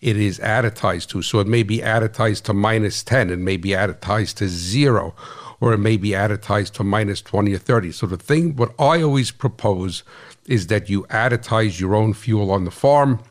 it 0.00 0.16
is 0.16 0.38
additized 0.40 1.08
to. 1.08 1.22
So 1.22 1.38
it 1.38 1.46
may 1.46 1.62
be 1.62 1.78
additized 1.78 2.42
to 2.44 2.52
minus 2.52 3.02
10, 3.02 3.30
it 3.30 3.38
may 3.38 3.56
be 3.56 3.70
additized 3.70 4.34
to 4.36 4.48
zero, 4.48 5.14
or 5.60 5.72
it 5.72 5.78
may 5.78 5.96
be 5.96 6.10
additized 6.10 6.72
to 6.72 6.84
minus 6.84 7.22
20 7.22 7.54
or 7.54 7.58
30. 7.58 7.92
So 7.92 8.06
the 8.06 8.16
thing, 8.16 8.56
what 8.56 8.74
I 8.78 9.00
always 9.00 9.30
propose 9.30 10.02
is 10.46 10.66
that 10.66 10.90
you 10.90 11.04
additize 11.04 11.78
your 11.78 11.94
own 11.94 12.14
fuel 12.14 12.50
on 12.50 12.64
the 12.64 12.72
farm 12.72 13.22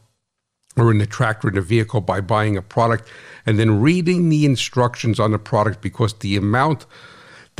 or 0.78 0.90
in 0.92 0.98
the 0.98 1.06
tractor 1.06 1.50
in 1.50 1.56
the 1.56 1.62
vehicle 1.62 2.00
by 2.00 2.22
buying 2.22 2.56
a 2.56 2.62
product 2.62 3.10
and 3.46 3.60
then 3.60 3.82
reading 3.82 4.30
the 4.30 4.46
instructions 4.46 5.20
on 5.20 5.32
the 5.32 5.40
product 5.40 5.82
because 5.82 6.14
the 6.16 6.38
amount 6.38 6.86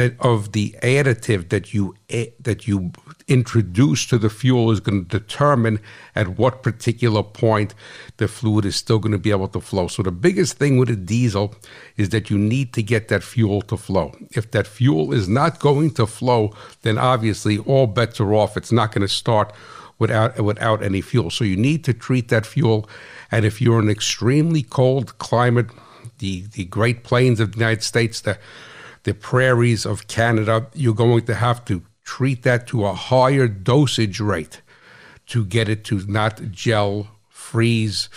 that 0.02 0.20
of 0.20 0.52
the 0.52 0.76
additive 0.82 1.50
that 1.50 1.74
you 1.74 1.96
that 2.40 2.68
you 2.68 2.92
introduce 3.28 4.06
to 4.08 4.18
the 4.18 4.30
fuel 4.30 4.72
is 4.72 4.80
going 4.80 5.06
to 5.06 5.20
determine 5.20 5.80
at 6.16 6.40
what 6.40 6.64
particular 6.64 7.24
point 7.24 7.74
the 8.18 8.28
fluid 8.28 8.66
is 8.66 8.76
still 8.76 9.00
going 9.00 9.12
to 9.12 9.18
be 9.18 9.32
able 9.32 9.48
to 9.48 9.62
flow. 9.62 9.88
So 9.88 10.02
the 10.04 10.12
biggest 10.12 10.58
thing 10.58 10.78
with 10.78 10.90
a 10.90 10.96
diesel 10.96 11.56
is 11.98 12.10
that 12.10 12.30
you 12.30 12.38
need 12.38 12.74
to 12.74 12.84
get 12.84 13.08
that 13.10 13.24
fuel 13.24 13.62
to 13.64 13.78
flow. 13.78 14.14
If 14.32 14.52
that 14.52 14.68
fuel 14.68 15.14
is 15.14 15.30
not 15.30 15.60
going 15.60 15.92
to 15.92 16.08
flow, 16.08 16.54
then 16.82 16.98
obviously 16.98 17.60
all 17.60 17.88
bets 17.88 18.20
are 18.20 18.34
off. 18.34 18.58
It's 18.58 18.72
not 18.72 18.92
going 18.92 19.08
to 19.08 19.14
start 19.24 19.54
without 20.00 20.42
without 20.42 20.82
any 20.84 21.02
fuel. 21.02 21.30
So 21.30 21.44
you 21.44 21.56
need 21.56 21.84
to 21.86 21.94
treat 21.94 22.30
that 22.30 22.46
fuel. 22.46 22.90
And 23.32 23.46
if 23.46 23.62
you're 23.62 23.80
in 23.80 23.86
an 23.86 23.92
extremely 23.92 24.64
cold 24.64 25.18
climate, 25.20 25.70
the 26.18 26.48
the 26.58 26.66
Great 26.66 27.04
Plains 27.04 27.40
of 27.40 27.52
the 27.52 27.60
United 27.60 27.84
States, 27.84 28.20
the 28.22 28.38
the 29.04 29.14
prairies 29.14 29.86
of 29.86 30.08
Canada, 30.08 30.68
you're 30.74 30.94
going 30.94 31.26
to 31.26 31.36
have 31.36 31.66
to 31.66 31.84
treat 32.04 32.44
that 32.44 32.68
to 32.68 32.86
a 32.86 32.94
higher 32.94 33.48
dosage 33.48 34.20
rate 34.20 34.62
to 35.28 35.46
get 35.46 35.70
it 35.70 35.84
to 35.86 36.06
not 36.08 36.52
gel, 36.52 37.08
freeze, 37.30 38.10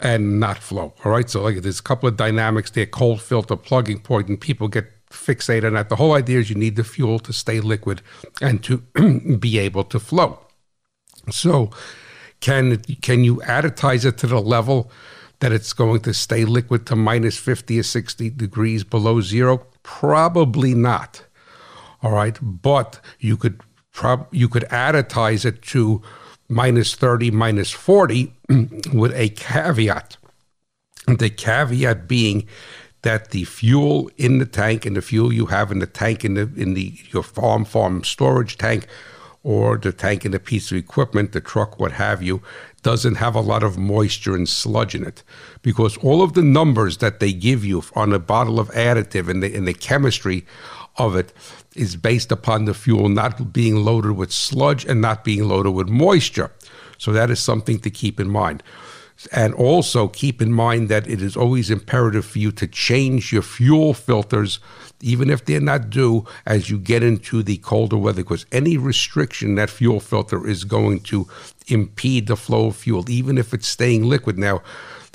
and 0.00 0.40
not 0.40 0.58
flow. 0.58 0.94
All 1.04 1.12
right. 1.12 1.28
So, 1.28 1.42
like, 1.42 1.60
there's 1.62 1.80
a 1.80 1.82
couple 1.82 2.08
of 2.08 2.16
dynamics 2.16 2.70
there 2.70 2.86
cold 2.86 3.20
filter, 3.20 3.56
plugging 3.56 4.00
point, 4.00 4.28
and 4.28 4.40
people 4.40 4.68
get 4.68 4.86
fixated 5.10 5.66
on 5.66 5.74
that. 5.74 5.88
The 5.88 5.96
whole 5.96 6.14
idea 6.14 6.38
is 6.38 6.50
you 6.50 6.56
need 6.56 6.76
the 6.76 6.84
fuel 6.84 7.18
to 7.20 7.32
stay 7.32 7.60
liquid 7.60 8.02
and 8.40 8.62
to 8.64 8.78
be 9.38 9.58
able 9.58 9.84
to 9.84 9.98
flow. 9.98 10.40
So, 11.30 11.70
can 12.40 12.78
can 13.02 13.24
you 13.24 13.36
additize 13.36 14.04
it 14.04 14.18
to 14.18 14.26
the 14.26 14.40
level 14.40 14.90
that 15.40 15.52
it's 15.52 15.72
going 15.72 16.00
to 16.00 16.14
stay 16.14 16.44
liquid 16.44 16.86
to 16.86 16.96
minus 16.96 17.36
50 17.36 17.78
or 17.78 17.82
60 17.82 18.30
degrees 18.30 18.84
below 18.84 19.20
zero? 19.20 19.66
Probably 19.88 20.74
not. 20.74 21.24
All 22.02 22.12
right, 22.12 22.38
but 22.42 23.00
you 23.18 23.38
could 23.38 23.62
prob- 23.90 24.28
you 24.30 24.46
could 24.46 24.64
additize 24.64 25.46
it 25.46 25.62
to 25.62 26.02
minus 26.46 26.94
30, 26.94 27.30
minus 27.30 27.70
40 27.70 28.32
with 28.92 29.12
a 29.14 29.30
caveat. 29.30 30.18
The 31.06 31.30
caveat 31.30 32.06
being 32.06 32.46
that 33.00 33.30
the 33.30 33.44
fuel 33.44 34.10
in 34.18 34.38
the 34.38 34.46
tank 34.46 34.84
and 34.84 34.94
the 34.94 35.02
fuel 35.02 35.32
you 35.32 35.46
have 35.46 35.72
in 35.72 35.78
the 35.78 35.86
tank 35.86 36.22
in 36.22 36.34
the 36.34 36.50
in 36.54 36.74
the 36.74 36.92
your 37.10 37.22
farm 37.22 37.64
farm 37.64 38.04
storage 38.04 38.58
tank 38.58 38.86
or 39.42 39.76
the 39.76 39.92
tank 39.92 40.24
and 40.24 40.34
the 40.34 40.40
piece 40.40 40.70
of 40.70 40.76
equipment, 40.76 41.32
the 41.32 41.40
truck, 41.40 41.78
what 41.78 41.92
have 41.92 42.22
you, 42.22 42.42
doesn't 42.82 43.16
have 43.16 43.34
a 43.34 43.40
lot 43.40 43.62
of 43.62 43.78
moisture 43.78 44.34
and 44.34 44.48
sludge 44.48 44.94
in 44.94 45.04
it. 45.04 45.22
Because 45.62 45.96
all 45.98 46.22
of 46.22 46.34
the 46.34 46.42
numbers 46.42 46.98
that 46.98 47.20
they 47.20 47.32
give 47.32 47.64
you 47.64 47.82
on 47.94 48.12
a 48.12 48.18
bottle 48.18 48.58
of 48.60 48.68
additive 48.70 49.28
and 49.28 49.42
the, 49.42 49.54
and 49.54 49.66
the 49.66 49.74
chemistry 49.74 50.44
of 50.96 51.14
it 51.16 51.32
is 51.76 51.96
based 51.96 52.32
upon 52.32 52.64
the 52.64 52.74
fuel 52.74 53.08
not 53.08 53.52
being 53.52 53.76
loaded 53.76 54.12
with 54.12 54.32
sludge 54.32 54.84
and 54.84 55.00
not 55.00 55.24
being 55.24 55.46
loaded 55.48 55.70
with 55.70 55.88
moisture. 55.88 56.50
So 56.98 57.12
that 57.12 57.30
is 57.30 57.38
something 57.40 57.78
to 57.80 57.90
keep 57.90 58.18
in 58.18 58.28
mind. 58.28 58.62
And 59.32 59.54
also 59.54 60.08
keep 60.08 60.40
in 60.42 60.52
mind 60.52 60.88
that 60.88 61.08
it 61.08 61.22
is 61.22 61.36
always 61.36 61.70
imperative 61.70 62.24
for 62.24 62.38
you 62.38 62.52
to 62.52 62.66
change 62.66 63.32
your 63.32 63.42
fuel 63.42 63.94
filters, 63.94 64.60
even 65.00 65.30
if 65.30 65.44
they're 65.44 65.60
not 65.60 65.90
due, 65.90 66.26
as 66.46 66.70
you 66.70 66.78
get 66.78 67.02
into 67.02 67.42
the 67.42 67.58
colder 67.58 67.96
weather, 67.96 68.22
because 68.22 68.46
any 68.52 68.76
restriction 68.76 69.54
that 69.54 69.70
fuel 69.70 70.00
filter 70.00 70.46
is 70.46 70.64
going 70.64 71.00
to 71.00 71.28
impede 71.68 72.26
the 72.26 72.36
flow 72.36 72.66
of 72.66 72.76
fuel, 72.76 73.08
even 73.08 73.38
if 73.38 73.54
it's 73.54 73.68
staying 73.68 74.04
liquid. 74.04 74.38
Now, 74.38 74.62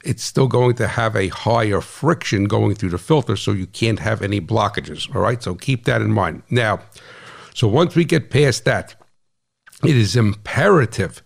it's 0.03 0.23
still 0.23 0.47
going 0.47 0.75
to 0.75 0.87
have 0.87 1.15
a 1.15 1.29
higher 1.29 1.81
friction 1.81 2.45
going 2.45 2.75
through 2.75 2.89
the 2.89 2.97
filter, 2.97 3.35
so 3.35 3.51
you 3.51 3.67
can't 3.67 3.99
have 3.99 4.21
any 4.21 4.41
blockages. 4.41 5.13
All 5.15 5.21
right, 5.21 5.41
so 5.41 5.55
keep 5.55 5.85
that 5.85 6.01
in 6.01 6.11
mind. 6.11 6.43
Now, 6.49 6.81
so 7.53 7.67
once 7.67 7.95
we 7.95 8.03
get 8.05 8.29
past 8.29 8.65
that, 8.65 8.95
it 9.83 9.95
is 9.95 10.15
imperative 10.15 11.21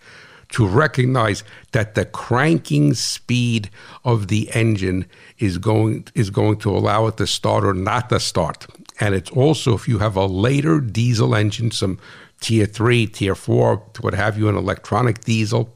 to 0.50 0.68
recognize 0.68 1.44
that 1.72 1.96
the 1.96 2.06
cranking 2.06 2.94
speed 2.94 3.70
of 4.04 4.28
the 4.28 4.50
engine 4.54 5.06
is 5.40 5.58
going 5.58 6.08
is 6.16 6.30
going 6.30 6.58
to 6.58 6.70
allow 6.70 7.08
it 7.08 7.18
to 7.18 7.28
start 7.28 7.66
or 7.66 7.74
not 7.74 8.10
to 8.10 8.20
start. 8.20 8.68
And 9.00 9.14
it's 9.14 9.32
also 9.32 9.74
if 9.76 9.88
you 9.88 10.00
have 10.00 10.16
a 10.16 10.26
later 10.26 10.80
diesel 10.80 11.36
engine, 11.36 11.72
some 11.72 12.00
tier 12.40 12.66
three, 12.66 13.08
tier 13.08 13.36
four, 13.36 13.84
what 14.02 14.14
have 14.14 14.38
you, 14.38 14.48
an 14.48 14.56
electronic 14.56 15.22
diesel 15.22 15.74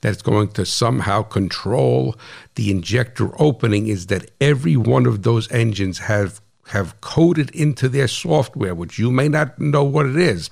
that's 0.00 0.22
going 0.22 0.48
to 0.48 0.66
somehow 0.66 1.22
control 1.22 2.16
the 2.54 2.70
injector 2.70 3.30
opening 3.40 3.86
is 3.86 4.06
that 4.06 4.30
every 4.40 4.76
one 4.76 5.06
of 5.06 5.22
those 5.22 5.50
engines 5.50 5.98
have 5.98 6.40
have 6.68 7.00
coded 7.00 7.50
into 7.50 7.88
their 7.88 8.08
software, 8.08 8.74
which 8.74 8.98
you 8.98 9.10
may 9.10 9.28
not 9.28 9.58
know 9.58 9.84
what 9.84 10.06
it 10.06 10.16
is. 10.16 10.50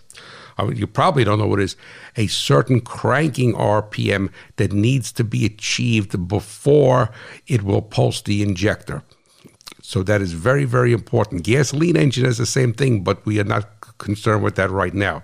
You 0.68 0.86
probably 0.86 1.24
don't 1.24 1.38
know 1.38 1.46
what 1.46 1.60
it 1.60 1.64
is, 1.64 1.76
a 2.16 2.26
certain 2.26 2.80
cranking 2.80 3.54
RPM 3.54 4.30
that 4.56 4.72
needs 4.72 5.12
to 5.12 5.24
be 5.24 5.46
achieved 5.46 6.28
before 6.28 7.10
it 7.46 7.62
will 7.62 7.82
pulse 7.82 8.20
the 8.22 8.42
injector. 8.42 9.02
So 9.82 10.02
that 10.02 10.20
is 10.20 10.32
very, 10.32 10.64
very 10.64 10.92
important. 10.92 11.42
Gasoline 11.42 11.96
engine 11.96 12.26
is 12.26 12.38
the 12.38 12.46
same 12.46 12.72
thing, 12.72 13.02
but 13.02 13.24
we 13.24 13.40
are 13.40 13.44
not 13.44 13.68
concerned 13.98 14.42
with 14.42 14.54
that 14.56 14.70
right 14.70 14.94
now. 14.94 15.22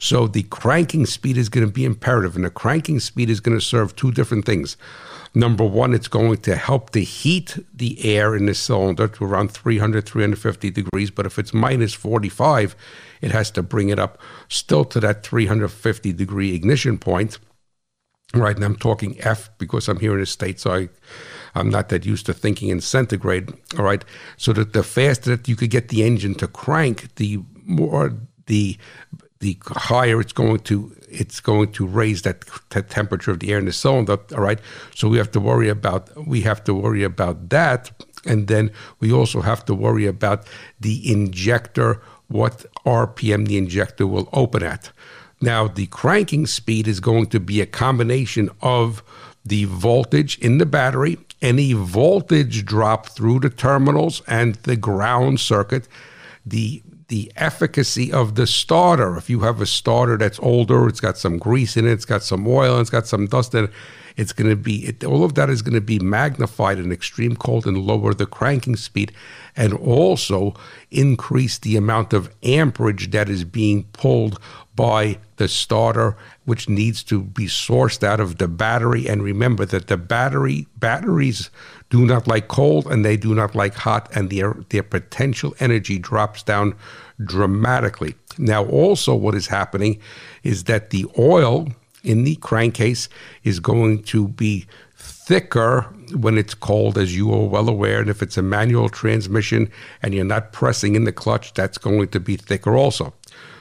So 0.00 0.26
the 0.26 0.44
cranking 0.44 1.06
speed 1.06 1.36
is 1.36 1.48
going 1.48 1.66
to 1.66 1.72
be 1.72 1.84
imperative, 1.84 2.36
and 2.36 2.44
the 2.44 2.50
cranking 2.50 3.00
speed 3.00 3.30
is 3.30 3.40
going 3.40 3.58
to 3.58 3.64
serve 3.64 3.96
two 3.96 4.12
different 4.12 4.44
things. 4.44 4.76
Number 5.34 5.64
one, 5.64 5.92
it's 5.92 6.08
going 6.08 6.36
to 6.38 6.56
help 6.56 6.90
to 6.90 7.00
heat 7.00 7.58
the 7.74 8.04
air 8.04 8.34
in 8.34 8.46
the 8.46 8.54
cylinder 8.54 9.08
to 9.08 9.24
around 9.24 9.50
300, 9.50 10.06
350 10.06 10.70
degrees. 10.70 11.10
But 11.10 11.26
if 11.26 11.38
it's 11.38 11.52
minus 11.52 11.94
45, 11.94 12.74
it 13.20 13.30
has 13.30 13.50
to 13.52 13.62
bring 13.62 13.88
it 13.88 13.98
up 13.98 14.18
still 14.48 14.84
to 14.86 15.00
that 15.00 15.24
350 15.24 16.12
degree 16.12 16.54
ignition 16.54 16.98
point. 16.98 17.38
Right, 18.34 18.54
and 18.54 18.64
I'm 18.64 18.76
talking 18.76 19.16
F 19.20 19.48
because 19.56 19.88
I'm 19.88 20.00
here 20.00 20.12
in 20.12 20.20
the 20.20 20.26
States, 20.26 20.62
so 20.62 20.72
I, 20.72 20.88
I'm 21.54 21.70
not 21.70 21.88
that 21.88 22.04
used 22.04 22.26
to 22.26 22.34
thinking 22.34 22.68
in 22.68 22.82
centigrade. 22.82 23.50
All 23.78 23.84
right, 23.84 24.04
so 24.36 24.52
that 24.52 24.74
the 24.74 24.82
faster 24.82 25.34
that 25.34 25.48
you 25.48 25.56
could 25.56 25.70
get 25.70 25.88
the 25.88 26.04
engine 26.04 26.34
to 26.34 26.46
crank, 26.46 27.14
the 27.14 27.38
more 27.64 28.12
the 28.44 28.76
the 29.40 29.56
higher 29.66 30.20
it's 30.20 30.32
going 30.32 30.58
to 30.58 30.94
it's 31.08 31.40
going 31.40 31.70
to 31.72 31.86
raise 31.86 32.22
that 32.22 32.44
t- 32.70 32.82
temperature 32.82 33.30
of 33.30 33.40
the 33.40 33.52
air 33.52 33.58
in 33.58 33.66
the 33.66 33.72
cylinder 33.72 34.18
all 34.32 34.40
right 34.40 34.60
so 34.94 35.08
we 35.08 35.16
have 35.16 35.30
to 35.30 35.40
worry 35.40 35.68
about 35.68 36.10
we 36.26 36.40
have 36.40 36.62
to 36.64 36.74
worry 36.74 37.04
about 37.04 37.48
that 37.50 37.90
and 38.26 38.48
then 38.48 38.70
we 39.00 39.12
also 39.12 39.40
have 39.40 39.64
to 39.64 39.74
worry 39.74 40.06
about 40.06 40.46
the 40.80 41.10
injector 41.10 42.02
what 42.26 42.66
rpm 42.88 43.46
the 43.46 43.58
injector 43.58 44.06
will 44.06 44.28
open 44.32 44.62
at 44.62 44.90
now 45.40 45.68
the 45.68 45.86
cranking 45.86 46.46
speed 46.46 46.88
is 46.88 47.00
going 47.00 47.26
to 47.26 47.40
be 47.40 47.60
a 47.60 47.66
combination 47.66 48.50
of 48.60 49.02
the 49.44 49.64
voltage 49.64 50.38
in 50.38 50.58
the 50.58 50.66
battery 50.66 51.18
any 51.40 51.72
voltage 51.72 52.64
drop 52.64 53.08
through 53.08 53.38
the 53.38 53.50
terminals 53.50 54.22
and 54.26 54.56
the 54.56 54.76
ground 54.76 55.38
circuit 55.38 55.86
the 56.44 56.82
the 57.08 57.32
efficacy 57.36 58.12
of 58.12 58.34
the 58.34 58.46
starter. 58.46 59.16
If 59.16 59.28
you 59.28 59.40
have 59.40 59.60
a 59.60 59.66
starter 59.66 60.16
that's 60.16 60.38
older, 60.40 60.86
it's 60.86 61.00
got 61.00 61.18
some 61.18 61.38
grease 61.38 61.76
in 61.76 61.86
it, 61.86 61.92
it's 61.92 62.04
got 62.04 62.22
some 62.22 62.46
oil, 62.46 62.78
it's 62.80 62.90
got 62.90 63.06
some 63.06 63.26
dust 63.26 63.54
in 63.54 63.64
it, 63.64 63.70
it's 64.18 64.32
going 64.32 64.50
to 64.50 64.56
be, 64.56 64.84
it, 64.86 65.04
all 65.04 65.24
of 65.24 65.34
that 65.36 65.48
is 65.48 65.62
going 65.62 65.74
to 65.74 65.80
be 65.80 66.00
magnified 66.00 66.78
in 66.78 66.90
extreme 66.90 67.36
cold 67.36 67.66
and 67.66 67.78
lower 67.78 68.12
the 68.12 68.26
cranking 68.26 68.74
speed 68.74 69.12
and 69.56 69.72
also 69.72 70.54
increase 70.90 71.56
the 71.58 71.76
amount 71.76 72.12
of 72.12 72.28
amperage 72.42 73.12
that 73.12 73.28
is 73.28 73.44
being 73.44 73.84
pulled 73.92 74.40
by 74.74 75.18
the 75.36 75.46
starter, 75.46 76.16
which 76.44 76.68
needs 76.68 77.04
to 77.04 77.22
be 77.22 77.46
sourced 77.46 78.02
out 78.02 78.18
of 78.18 78.38
the 78.38 78.48
battery. 78.48 79.08
And 79.08 79.22
remember 79.22 79.64
that 79.66 79.86
the 79.86 79.96
battery 79.96 80.66
batteries 80.76 81.48
do 81.90 82.04
not 82.04 82.26
like 82.26 82.48
cold 82.48 82.86
and 82.86 83.04
they 83.04 83.16
do 83.16 83.34
not 83.34 83.54
like 83.54 83.74
hot, 83.74 84.08
and 84.14 84.30
their, 84.30 84.54
their 84.70 84.82
potential 84.82 85.54
energy 85.60 85.98
drops 85.98 86.42
down 86.42 86.74
dramatically. 87.24 88.14
Now, 88.36 88.64
also, 88.66 89.14
what 89.14 89.34
is 89.34 89.46
happening 89.46 90.00
is 90.42 90.64
that 90.64 90.90
the 90.90 91.06
oil 91.18 91.68
in 92.02 92.24
the 92.24 92.36
crankcase 92.36 93.08
is 93.44 93.60
going 93.60 94.02
to 94.04 94.28
be 94.28 94.66
thicker 94.96 95.82
when 96.14 96.38
it's 96.38 96.54
cold, 96.54 96.96
as 96.96 97.16
you 97.16 97.32
are 97.32 97.46
well 97.46 97.68
aware. 97.68 98.00
And 98.00 98.10
if 98.10 98.22
it's 98.22 98.36
a 98.36 98.42
manual 98.42 98.88
transmission 98.88 99.70
and 100.02 100.14
you're 100.14 100.24
not 100.24 100.52
pressing 100.52 100.94
in 100.94 101.04
the 101.04 101.12
clutch, 101.12 101.54
that's 101.54 101.78
going 101.78 102.08
to 102.08 102.20
be 102.20 102.36
thicker 102.36 102.76
also. 102.76 103.12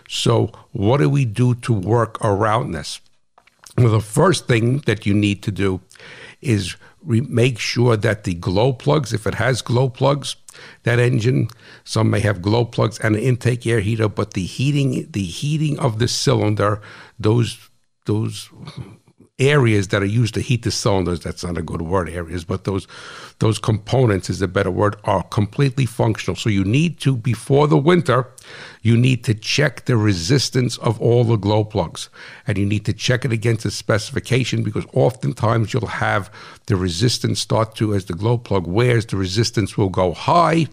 So, 0.08 0.52
what 0.71 1.00
do 1.00 1.10
we 1.10 1.26
do 1.26 1.56
to 1.56 1.73
work 1.73 2.23
around 2.23 2.71
this? 2.71 3.02
Well, 3.78 3.91
the 3.91 4.02
first 4.02 4.47
thing 4.47 4.80
that 4.86 5.06
you 5.06 5.13
need 5.13 5.43
to 5.43 5.52
do 5.52 5.82
is 6.41 6.78
re- 7.04 7.21
make 7.21 7.60
sure 7.60 7.97
that 7.97 8.23
the 8.23 8.34
glow 8.34 8.73
plugs, 8.73 9.13
if 9.13 9.28
it 9.28 9.36
has 9.36 9.62
glow 9.62 9.89
plugs, 9.89 10.36
that 10.84 11.00
engine, 11.00 11.50
some 11.84 12.10
may 12.10 12.21
have 12.21 12.41
glow 12.41 12.65
plugs 12.65 13.00
and 13.00 13.15
an 13.15 13.21
intake 13.21 13.67
air 13.67 13.82
heater, 13.82 14.08
but 14.08 14.34
the 14.34 14.43
heating, 14.43 15.08
the 15.12 15.23
heating 15.23 15.78
of 15.80 16.00
the 16.00 16.08
cylinder, 16.08 16.82
those 17.19 17.69
those 18.07 18.49
areas 19.39 19.89
that 19.89 20.01
are 20.01 20.05
used 20.05 20.33
to 20.33 20.41
heat 20.41 20.63
the 20.63 20.71
cylinders 20.71 21.19
that's 21.19 21.43
not 21.43 21.59
a 21.59 21.61
good 21.61 21.83
word 21.83 22.09
areas 22.09 22.43
but 22.43 22.63
those 22.63 22.87
those 23.39 23.59
components 23.59 24.31
is 24.31 24.41
a 24.41 24.47
better 24.47 24.71
word 24.71 24.95
are 25.03 25.21
completely 25.23 25.85
functional. 25.85 26.35
So 26.35 26.49
you 26.49 26.63
need 26.63 26.99
to 27.01 27.15
before 27.15 27.67
the 27.67 27.77
winter 27.77 28.27
you 28.81 28.97
need 28.97 29.23
to 29.25 29.33
check 29.33 29.85
the 29.85 29.97
resistance 29.97 30.77
of 30.77 30.99
all 31.01 31.23
the 31.23 31.35
glow 31.35 31.63
plugs. 31.63 32.09
And 32.47 32.57
you 32.57 32.65
need 32.65 32.85
to 32.85 32.93
check 32.93 33.25
it 33.25 33.31
against 33.31 33.63
the 33.63 33.71
specification 33.71 34.63
because 34.63 34.85
oftentimes 34.93 35.73
you'll 35.73 35.87
have 35.87 36.31
the 36.67 36.77
resistance 36.77 37.41
start 37.41 37.75
to 37.75 37.93
as 37.93 38.05
the 38.05 38.13
glow 38.13 38.37
plug 38.37 38.65
wears 38.65 39.05
the 39.05 39.17
resistance 39.17 39.77
will 39.77 39.89
go 39.89 40.13
high 40.13 40.67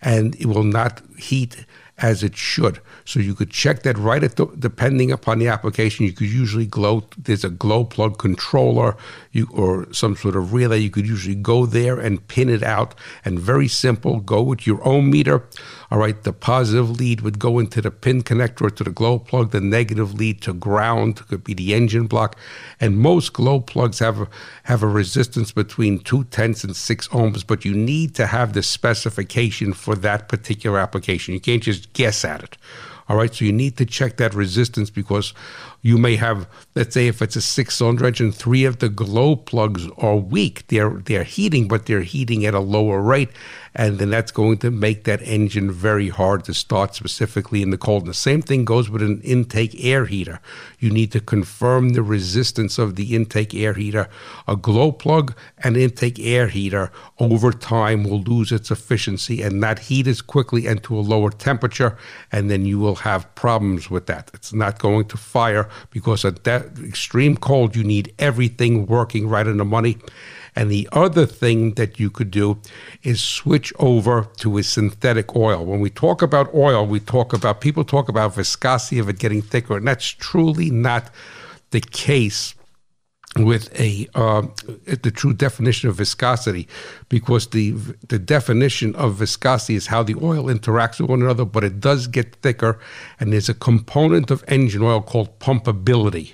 and 0.00 0.34
it 0.36 0.46
will 0.46 0.64
not 0.64 1.02
heat 1.18 1.66
as 1.98 2.22
it 2.22 2.36
should. 2.36 2.80
So 3.04 3.20
you 3.20 3.34
could 3.34 3.50
check 3.50 3.82
that 3.82 3.98
right 3.98 4.22
at 4.22 4.36
the, 4.36 4.46
depending 4.58 5.10
upon 5.10 5.38
the 5.38 5.48
application. 5.48 6.06
You 6.06 6.12
could 6.12 6.28
usually 6.28 6.66
glow. 6.66 7.04
There's 7.16 7.44
a 7.44 7.50
glow 7.50 7.84
plug 7.84 8.18
controller, 8.18 8.96
you 9.38 9.48
or 9.52 9.92
some 9.92 10.16
sort 10.16 10.36
of 10.36 10.52
relay. 10.52 10.78
You 10.78 10.90
could 10.90 11.06
usually 11.06 11.34
go 11.34 11.66
there 11.66 11.98
and 11.98 12.26
pin 12.28 12.48
it 12.48 12.62
out. 12.62 12.94
And 13.24 13.38
very 13.38 13.68
simple. 13.68 14.20
Go 14.20 14.42
with 14.42 14.66
your 14.66 14.86
own 14.86 15.10
meter. 15.10 15.46
All 15.90 15.98
right. 15.98 16.22
The 16.22 16.32
positive 16.32 16.90
lead 16.90 17.22
would 17.22 17.38
go 17.38 17.58
into 17.58 17.80
the 17.80 17.90
pin 17.90 18.22
connector 18.22 18.74
to 18.74 18.84
the 18.84 18.90
glow 18.90 19.18
plug. 19.18 19.50
The 19.50 19.60
negative 19.60 20.14
lead 20.14 20.42
to 20.42 20.52
ground 20.52 21.26
could 21.28 21.44
be 21.44 21.54
the 21.54 21.74
engine 21.74 22.06
block. 22.06 22.36
And 22.80 22.98
most 22.98 23.32
glow 23.32 23.60
plugs 23.60 23.98
have 24.00 24.20
a, 24.20 24.28
have 24.64 24.82
a 24.82 24.88
resistance 24.88 25.52
between 25.52 26.00
two 26.00 26.24
tenths 26.24 26.64
and 26.64 26.76
six 26.76 27.08
ohms. 27.08 27.46
But 27.46 27.64
you 27.64 27.74
need 27.74 28.14
to 28.16 28.26
have 28.26 28.52
the 28.52 28.62
specification 28.62 29.72
for 29.72 29.94
that 29.96 30.28
particular 30.28 30.78
application. 30.78 31.34
You 31.34 31.40
can't 31.40 31.62
just 31.62 31.92
guess 31.92 32.24
at 32.24 32.42
it. 32.42 32.56
All 33.08 33.16
right, 33.16 33.34
so 33.34 33.44
you 33.46 33.52
need 33.52 33.78
to 33.78 33.86
check 33.86 34.18
that 34.18 34.34
resistance 34.34 34.90
because 34.90 35.32
you 35.80 35.96
may 35.96 36.16
have, 36.16 36.46
let's 36.74 36.92
say, 36.92 37.06
if 37.08 37.22
it's 37.22 37.36
a 37.36 37.40
six-cylinder 37.40 38.04
engine, 38.04 38.32
three 38.32 38.64
of 38.66 38.80
the 38.80 38.90
glow 38.90 39.34
plugs 39.34 39.88
are 39.96 40.16
weak. 40.16 40.66
They're 40.68 40.90
they're 40.90 41.24
heating, 41.24 41.68
but 41.68 41.86
they're 41.86 42.02
heating 42.02 42.44
at 42.44 42.52
a 42.52 42.60
lower 42.60 43.00
rate, 43.00 43.30
and 43.78 44.00
then 44.00 44.10
that's 44.10 44.32
going 44.32 44.58
to 44.58 44.72
make 44.72 45.04
that 45.04 45.22
engine 45.22 45.70
very 45.70 46.08
hard 46.08 46.42
to 46.44 46.52
start, 46.52 46.96
specifically 46.96 47.62
in 47.62 47.70
the 47.70 47.78
cold. 47.78 48.02
And 48.02 48.10
the 48.10 48.14
same 48.14 48.42
thing 48.42 48.64
goes 48.64 48.90
with 48.90 49.02
an 49.02 49.20
intake 49.22 49.84
air 49.84 50.04
heater. 50.06 50.40
You 50.80 50.90
need 50.90 51.12
to 51.12 51.20
confirm 51.20 51.90
the 51.90 52.02
resistance 52.02 52.76
of 52.76 52.96
the 52.96 53.14
intake 53.14 53.54
air 53.54 53.74
heater. 53.74 54.08
A 54.48 54.56
glow 54.56 54.90
plug 54.90 55.32
and 55.62 55.76
intake 55.76 56.18
air 56.18 56.48
heater 56.48 56.90
over 57.20 57.52
time 57.52 58.02
will 58.02 58.20
lose 58.22 58.50
its 58.50 58.72
efficiency 58.72 59.42
and 59.42 59.60
not 59.60 59.78
heat 59.78 60.08
as 60.08 60.22
quickly 60.22 60.66
and 60.66 60.82
to 60.82 60.98
a 60.98 61.00
lower 61.00 61.30
temperature, 61.30 61.96
and 62.32 62.50
then 62.50 62.66
you 62.66 62.80
will 62.80 62.96
have 62.96 63.32
problems 63.36 63.88
with 63.88 64.06
that. 64.06 64.28
It's 64.34 64.52
not 64.52 64.80
going 64.80 65.06
to 65.06 65.16
fire 65.16 65.68
because 65.90 66.24
at 66.24 66.42
that 66.42 66.76
extreme 66.80 67.36
cold, 67.36 67.76
you 67.76 67.84
need 67.84 68.12
everything 68.18 68.86
working 68.86 69.28
right 69.28 69.46
in 69.46 69.58
the 69.58 69.64
money. 69.64 69.98
And 70.58 70.72
the 70.72 70.88
other 70.90 71.24
thing 71.24 71.74
that 71.74 72.00
you 72.00 72.10
could 72.10 72.32
do 72.32 72.60
is 73.04 73.22
switch 73.22 73.72
over 73.78 74.26
to 74.38 74.58
a 74.58 74.64
synthetic 74.64 75.36
oil. 75.36 75.64
When 75.64 75.78
we 75.78 75.88
talk 75.88 76.20
about 76.20 76.52
oil, 76.52 76.84
we 76.84 76.98
talk 76.98 77.32
about 77.32 77.60
people 77.60 77.84
talk 77.84 78.08
about 78.08 78.34
viscosity 78.34 78.98
of 78.98 79.08
it 79.08 79.20
getting 79.20 79.40
thicker, 79.40 79.76
and 79.76 79.86
that's 79.86 80.08
truly 80.08 80.68
not 80.68 81.10
the 81.70 81.80
case 81.80 82.56
with 83.36 83.72
a 83.78 84.08
uh, 84.16 84.42
the 85.04 85.12
true 85.12 85.32
definition 85.32 85.88
of 85.90 85.94
viscosity, 85.94 86.66
because 87.08 87.46
the 87.50 87.70
the 88.08 88.18
definition 88.18 88.96
of 88.96 89.14
viscosity 89.14 89.76
is 89.76 89.86
how 89.86 90.02
the 90.02 90.16
oil 90.16 90.46
interacts 90.46 91.00
with 91.00 91.08
one 91.08 91.22
another, 91.22 91.44
but 91.44 91.62
it 91.62 91.78
does 91.78 92.08
get 92.08 92.34
thicker, 92.42 92.80
and 93.20 93.32
there's 93.32 93.48
a 93.48 93.54
component 93.54 94.32
of 94.32 94.42
engine 94.48 94.82
oil 94.82 95.02
called 95.02 95.38
pumpability, 95.38 96.32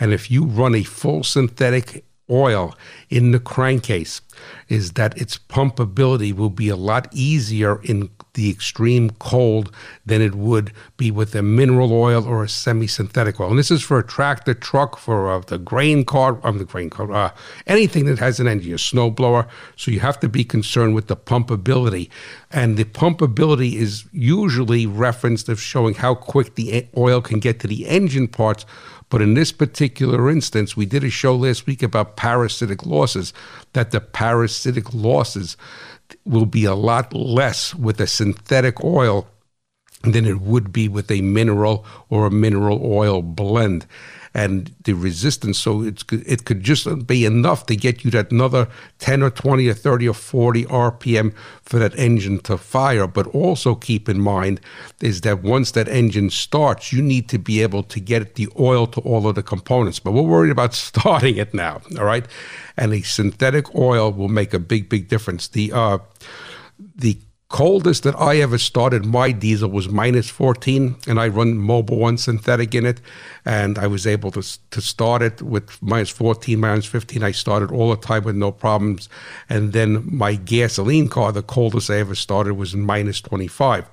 and 0.00 0.12
if 0.12 0.28
you 0.28 0.44
run 0.44 0.74
a 0.74 0.82
full 0.82 1.22
synthetic 1.22 2.04
oil 2.30 2.74
in 3.08 3.32
the 3.32 3.40
crankcase, 3.40 4.20
is 4.68 4.92
that 4.92 5.16
its 5.20 5.38
pumpability 5.38 6.32
will 6.32 6.50
be 6.50 6.68
a 6.68 6.76
lot 6.76 7.08
easier 7.12 7.82
in 7.82 8.10
the 8.34 8.50
extreme 8.50 9.10
cold 9.10 9.72
than 10.06 10.22
it 10.22 10.34
would 10.34 10.72
be 10.96 11.10
with 11.10 11.34
a 11.34 11.42
mineral 11.42 11.92
oil 11.92 12.24
or 12.24 12.44
a 12.44 12.48
semi-synthetic 12.48 13.40
oil. 13.40 13.50
And 13.50 13.58
this 13.58 13.70
is 13.70 13.82
for 13.82 13.98
a 13.98 14.06
tractor, 14.06 14.54
truck, 14.54 14.96
for 14.96 15.30
uh, 15.30 15.40
the 15.40 15.58
grain 15.58 16.04
car, 16.04 16.38
um, 16.44 16.58
the 16.58 16.64
grain 16.64 16.90
car, 16.90 17.10
uh, 17.12 17.32
anything 17.66 18.04
that 18.06 18.18
has 18.18 18.38
an 18.38 18.46
engine, 18.46 18.72
a 18.72 18.76
snowblower. 18.76 19.48
So 19.76 19.90
you 19.90 20.00
have 20.00 20.20
to 20.20 20.28
be 20.28 20.44
concerned 20.44 20.94
with 20.94 21.08
the 21.08 21.16
pumpability. 21.16 22.08
And 22.50 22.76
the 22.76 22.84
pumpability 22.84 23.74
is 23.74 24.04
usually 24.12 24.86
referenced 24.86 25.48
of 25.48 25.60
showing 25.60 25.94
how 25.94 26.14
quick 26.14 26.54
the 26.54 26.86
oil 26.96 27.20
can 27.20 27.40
get 27.40 27.60
to 27.60 27.66
the 27.66 27.86
engine 27.88 28.28
parts 28.28 28.64
but 29.10 29.20
in 29.20 29.34
this 29.34 29.52
particular 29.52 30.30
instance, 30.30 30.76
we 30.76 30.86
did 30.86 31.04
a 31.04 31.10
show 31.10 31.36
last 31.36 31.66
week 31.66 31.82
about 31.82 32.16
parasitic 32.16 32.86
losses, 32.86 33.32
that 33.72 33.90
the 33.90 34.00
parasitic 34.00 34.94
losses 34.94 35.56
will 36.24 36.46
be 36.46 36.64
a 36.64 36.74
lot 36.74 37.12
less 37.12 37.74
with 37.74 38.00
a 38.00 38.06
synthetic 38.06 38.82
oil 38.82 39.28
than 40.02 40.24
it 40.24 40.40
would 40.40 40.72
be 40.72 40.88
with 40.88 41.10
a 41.10 41.20
mineral 41.20 41.84
or 42.08 42.26
a 42.26 42.30
mineral 42.30 42.80
oil 42.82 43.20
blend 43.20 43.86
and 44.34 44.72
the 44.84 44.92
resistance. 44.92 45.58
So 45.58 45.82
it's 45.82 46.04
it 46.10 46.44
could 46.44 46.62
just 46.62 47.06
be 47.06 47.24
enough 47.24 47.66
to 47.66 47.76
get 47.76 48.04
you 48.04 48.10
that 48.12 48.30
another 48.30 48.68
10 48.98 49.22
or 49.22 49.30
20 49.30 49.68
or 49.68 49.74
30 49.74 50.08
or 50.08 50.14
40 50.14 50.64
RPM 50.64 51.34
for 51.62 51.78
that 51.78 51.98
engine 51.98 52.38
to 52.40 52.56
fire. 52.56 53.06
But 53.06 53.26
also 53.28 53.74
keep 53.74 54.08
in 54.08 54.20
mind 54.20 54.60
is 55.00 55.22
that 55.22 55.42
once 55.42 55.72
that 55.72 55.88
engine 55.88 56.30
starts, 56.30 56.92
you 56.92 57.02
need 57.02 57.28
to 57.30 57.38
be 57.38 57.62
able 57.62 57.82
to 57.84 58.00
get 58.00 58.34
the 58.36 58.48
oil 58.58 58.86
to 58.88 59.00
all 59.00 59.26
of 59.26 59.34
the 59.34 59.42
components. 59.42 59.98
But 59.98 60.12
we're 60.12 60.22
worried 60.22 60.52
about 60.52 60.74
starting 60.90 61.36
it 61.36 61.52
now, 61.54 61.80
all 61.98 62.04
right? 62.04 62.26
And 62.76 62.92
a 62.92 63.02
synthetic 63.02 63.74
oil 63.74 64.12
will 64.12 64.28
make 64.28 64.54
a 64.54 64.58
big, 64.58 64.88
big 64.88 65.08
difference. 65.08 65.48
The 65.48 65.72
uh, 65.72 65.98
the 66.94 67.18
coldest 67.50 68.04
that 68.04 68.18
I 68.18 68.36
ever 68.36 68.58
started 68.58 69.04
my 69.04 69.32
diesel 69.32 69.68
was 69.70 69.88
minus 69.88 70.30
14, 70.30 70.96
and 71.08 71.20
I 71.20 71.28
run 71.28 71.54
Mobil 71.54 71.98
One 71.98 72.16
synthetic 72.16 72.74
in 72.74 72.86
it, 72.86 73.00
and 73.44 73.76
I 73.76 73.86
was 73.86 74.06
able 74.06 74.30
to 74.30 74.42
to 74.70 74.80
start 74.80 75.20
it 75.20 75.42
with 75.42 75.82
minus 75.82 76.10
14, 76.10 76.58
minus 76.58 76.86
15. 76.86 77.22
I 77.22 77.32
started 77.32 77.70
all 77.70 77.90
the 77.90 77.96
time 77.96 78.24
with 78.24 78.36
no 78.36 78.52
problems, 78.52 79.08
and 79.48 79.72
then 79.72 80.08
my 80.10 80.36
gasoline 80.36 81.08
car, 81.08 81.32
the 81.32 81.42
coldest 81.42 81.90
I 81.90 81.98
ever 81.98 82.14
started, 82.14 82.54
was 82.54 82.72
in 82.72 82.82
minus 82.82 83.20
25. 83.20 83.84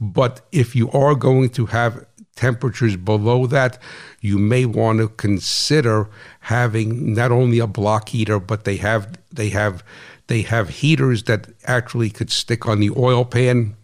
But 0.00 0.40
if 0.52 0.76
you 0.76 0.90
are 0.90 1.14
going 1.14 1.50
to 1.50 1.66
have 1.66 2.04
temperatures 2.34 2.96
below 2.96 3.46
that, 3.46 3.78
you 4.20 4.38
may 4.38 4.64
want 4.64 4.98
to 4.98 5.08
consider 5.08 6.08
having 6.40 7.14
not 7.14 7.32
only 7.32 7.58
a 7.58 7.66
block 7.66 8.08
heater, 8.08 8.40
but 8.40 8.64
they 8.64 8.76
have 8.76 9.18
they 9.32 9.50
have 9.50 9.84
they 10.28 10.42
have 10.42 10.68
heaters 10.68 11.24
that 11.24 11.48
actually 11.64 12.10
could 12.10 12.30
stick 12.30 12.68
on 12.68 12.80
the 12.80 12.90
oil 12.96 13.24
pan, 13.24 13.76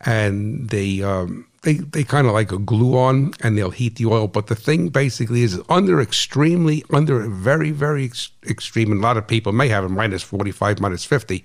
and 0.00 0.70
they 0.70 1.02
um, 1.02 1.46
they 1.62 1.74
they 1.74 2.04
kind 2.04 2.26
of 2.26 2.32
like 2.32 2.52
a 2.52 2.58
glue 2.58 2.96
on, 2.96 3.32
and 3.42 3.58
they'll 3.58 3.70
heat 3.70 3.96
the 3.96 4.06
oil. 4.06 4.28
But 4.28 4.46
the 4.46 4.54
thing 4.54 4.88
basically 4.88 5.42
is 5.42 5.60
under 5.68 6.00
extremely 6.00 6.84
under 6.92 7.20
very 7.28 7.72
very 7.72 8.04
ex- 8.04 8.30
extreme, 8.48 8.92
and 8.92 9.00
a 9.00 9.02
lot 9.02 9.16
of 9.16 9.26
people 9.26 9.52
may 9.52 9.68
have 9.68 9.84
a 9.84 9.88
minus 9.88 10.22
forty 10.22 10.52
five, 10.52 10.80
minus 10.80 11.04
fifty, 11.04 11.44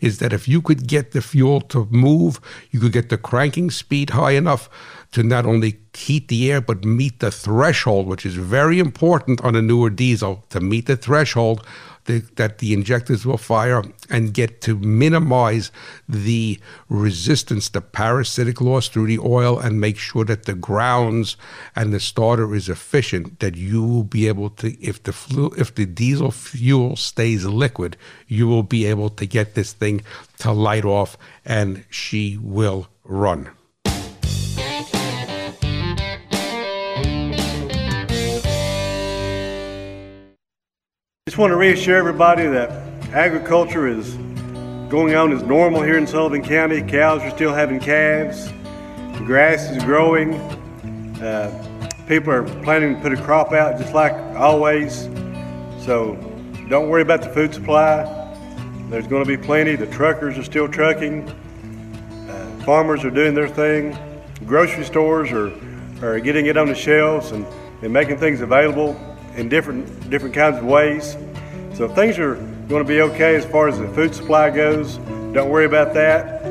is 0.00 0.18
that 0.18 0.32
if 0.32 0.46
you 0.46 0.60
could 0.60 0.86
get 0.86 1.12
the 1.12 1.22
fuel 1.22 1.60
to 1.62 1.88
move, 1.90 2.40
you 2.70 2.80
could 2.80 2.92
get 2.92 3.08
the 3.08 3.18
cranking 3.18 3.70
speed 3.70 4.10
high 4.10 4.32
enough 4.32 4.68
to 5.12 5.22
not 5.22 5.46
only 5.46 5.78
heat 5.94 6.28
the 6.28 6.50
air 6.50 6.60
but 6.60 6.84
meet 6.84 7.18
the 7.20 7.30
threshold, 7.30 8.06
which 8.06 8.24
is 8.24 8.34
very 8.34 8.78
important 8.78 9.40
on 9.42 9.56
a 9.56 9.62
newer 9.62 9.90
diesel 9.90 10.44
to 10.50 10.60
meet 10.60 10.86
the 10.86 10.96
threshold 10.96 11.66
that 12.04 12.58
the 12.58 12.72
injectors 12.72 13.24
will 13.24 13.36
fire 13.36 13.82
and 14.08 14.34
get 14.34 14.60
to 14.62 14.76
minimize 14.78 15.70
the 16.08 16.58
resistance 16.88 17.68
to 17.68 17.80
parasitic 17.80 18.60
loss 18.60 18.88
through 18.88 19.06
the 19.06 19.18
oil 19.18 19.58
and 19.58 19.80
make 19.80 19.96
sure 19.96 20.24
that 20.24 20.44
the 20.44 20.54
grounds 20.54 21.36
and 21.76 21.92
the 21.92 22.00
starter 22.00 22.54
is 22.54 22.68
efficient 22.68 23.38
that 23.40 23.54
you 23.54 23.84
will 23.84 24.04
be 24.04 24.26
able 24.26 24.50
to 24.50 24.80
if 24.82 25.02
the 25.02 25.12
flu, 25.12 25.52
if 25.56 25.74
the 25.74 25.86
diesel 25.86 26.30
fuel 26.30 26.96
stays 26.96 27.44
liquid 27.44 27.96
you 28.26 28.48
will 28.48 28.64
be 28.64 28.86
able 28.86 29.10
to 29.10 29.26
get 29.26 29.54
this 29.54 29.72
thing 29.72 30.02
to 30.38 30.50
light 30.50 30.84
off 30.84 31.16
and 31.44 31.84
she 31.90 32.38
will 32.38 32.88
run 33.04 33.50
Just 41.30 41.38
want 41.38 41.52
to 41.52 41.56
reassure 41.56 41.96
everybody 41.96 42.44
that 42.48 42.70
agriculture 43.12 43.86
is 43.86 44.14
going 44.90 45.14
on 45.14 45.32
as 45.32 45.44
normal 45.44 45.80
here 45.80 45.96
in 45.96 46.04
Sullivan 46.04 46.42
County. 46.42 46.82
Cows 46.82 47.22
are 47.22 47.30
still 47.30 47.54
having 47.54 47.78
calves. 47.78 48.46
The 48.46 49.22
grass 49.24 49.70
is 49.70 49.80
growing. 49.84 50.34
Uh, 51.22 51.88
people 52.08 52.32
are 52.32 52.42
planning 52.64 52.96
to 52.96 53.00
put 53.00 53.12
a 53.12 53.22
crop 53.22 53.52
out 53.52 53.78
just 53.78 53.94
like 53.94 54.12
always. 54.34 55.04
So 55.84 56.16
don't 56.68 56.88
worry 56.88 57.02
about 57.02 57.22
the 57.22 57.28
food 57.28 57.54
supply. 57.54 58.02
There's 58.88 59.06
going 59.06 59.24
to 59.24 59.28
be 59.28 59.40
plenty. 59.40 59.76
The 59.76 59.86
truckers 59.86 60.36
are 60.36 60.42
still 60.42 60.66
trucking. 60.66 61.28
Uh, 62.28 62.64
farmers 62.64 63.04
are 63.04 63.10
doing 63.10 63.34
their 63.36 63.46
thing. 63.46 63.96
Grocery 64.46 64.84
stores 64.84 65.30
are, 65.30 65.52
are 66.04 66.18
getting 66.18 66.46
it 66.46 66.56
on 66.56 66.66
the 66.66 66.74
shelves 66.74 67.30
and, 67.30 67.46
and 67.82 67.92
making 67.92 68.18
things 68.18 68.40
available 68.40 69.00
in 69.36 69.48
different 69.48 70.10
different 70.10 70.34
kinds 70.34 70.58
of 70.58 70.64
ways. 70.64 71.16
So 71.74 71.88
things 71.88 72.18
are 72.18 72.34
going 72.68 72.84
to 72.84 72.88
be 72.88 73.00
okay 73.02 73.36
as 73.36 73.44
far 73.44 73.68
as 73.68 73.78
the 73.78 73.88
food 73.88 74.14
supply 74.14 74.50
goes. 74.50 74.96
Don't 75.32 75.48
worry 75.48 75.64
about 75.64 75.94
that. 75.94 76.42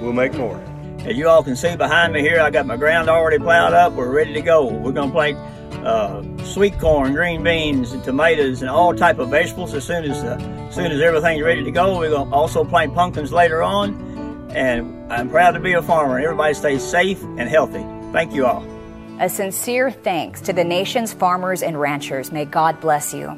We'll 0.00 0.12
make 0.12 0.34
more. 0.34 0.62
As 1.00 1.16
you 1.16 1.28
all 1.28 1.42
can 1.42 1.56
see 1.56 1.74
behind 1.76 2.12
me 2.12 2.20
here, 2.20 2.40
I 2.40 2.50
got 2.50 2.66
my 2.66 2.76
ground 2.76 3.08
already 3.08 3.38
plowed 3.38 3.72
up. 3.72 3.92
We're 3.92 4.12
ready 4.12 4.34
to 4.34 4.42
go. 4.42 4.66
We're 4.66 4.92
going 4.92 5.08
to 5.08 5.14
plant 5.14 5.38
uh, 5.86 6.22
sweet 6.44 6.78
corn, 6.78 7.14
green 7.14 7.42
beans, 7.42 7.92
and 7.92 8.02
tomatoes, 8.02 8.62
and 8.62 8.70
all 8.70 8.94
type 8.94 9.18
of 9.18 9.30
vegetables 9.30 9.74
as 9.74 9.84
soon 9.84 10.04
as 10.04 10.22
uh, 10.24 10.36
as 10.68 10.74
soon 10.74 10.92
as 10.92 11.00
everything's 11.00 11.42
ready 11.42 11.64
to 11.64 11.70
go. 11.70 11.98
We're 11.98 12.10
going 12.10 12.28
to 12.28 12.34
also 12.34 12.64
plant 12.64 12.94
pumpkins 12.94 13.32
later 13.32 13.62
on. 13.62 14.50
And 14.50 15.12
I'm 15.12 15.28
proud 15.28 15.52
to 15.52 15.60
be 15.60 15.72
a 15.74 15.82
farmer. 15.82 16.18
Everybody 16.18 16.54
stays 16.54 16.82
safe 16.82 17.22
and 17.22 17.48
healthy. 17.48 17.84
Thank 18.12 18.34
you 18.34 18.46
all. 18.46 18.66
A 19.20 19.28
sincere 19.28 19.90
thanks 19.90 20.40
to 20.42 20.52
the 20.52 20.62
nation's 20.62 21.12
farmers 21.12 21.64
and 21.64 21.80
ranchers. 21.80 22.30
May 22.30 22.44
God 22.44 22.80
bless 22.80 23.12
you. 23.12 23.36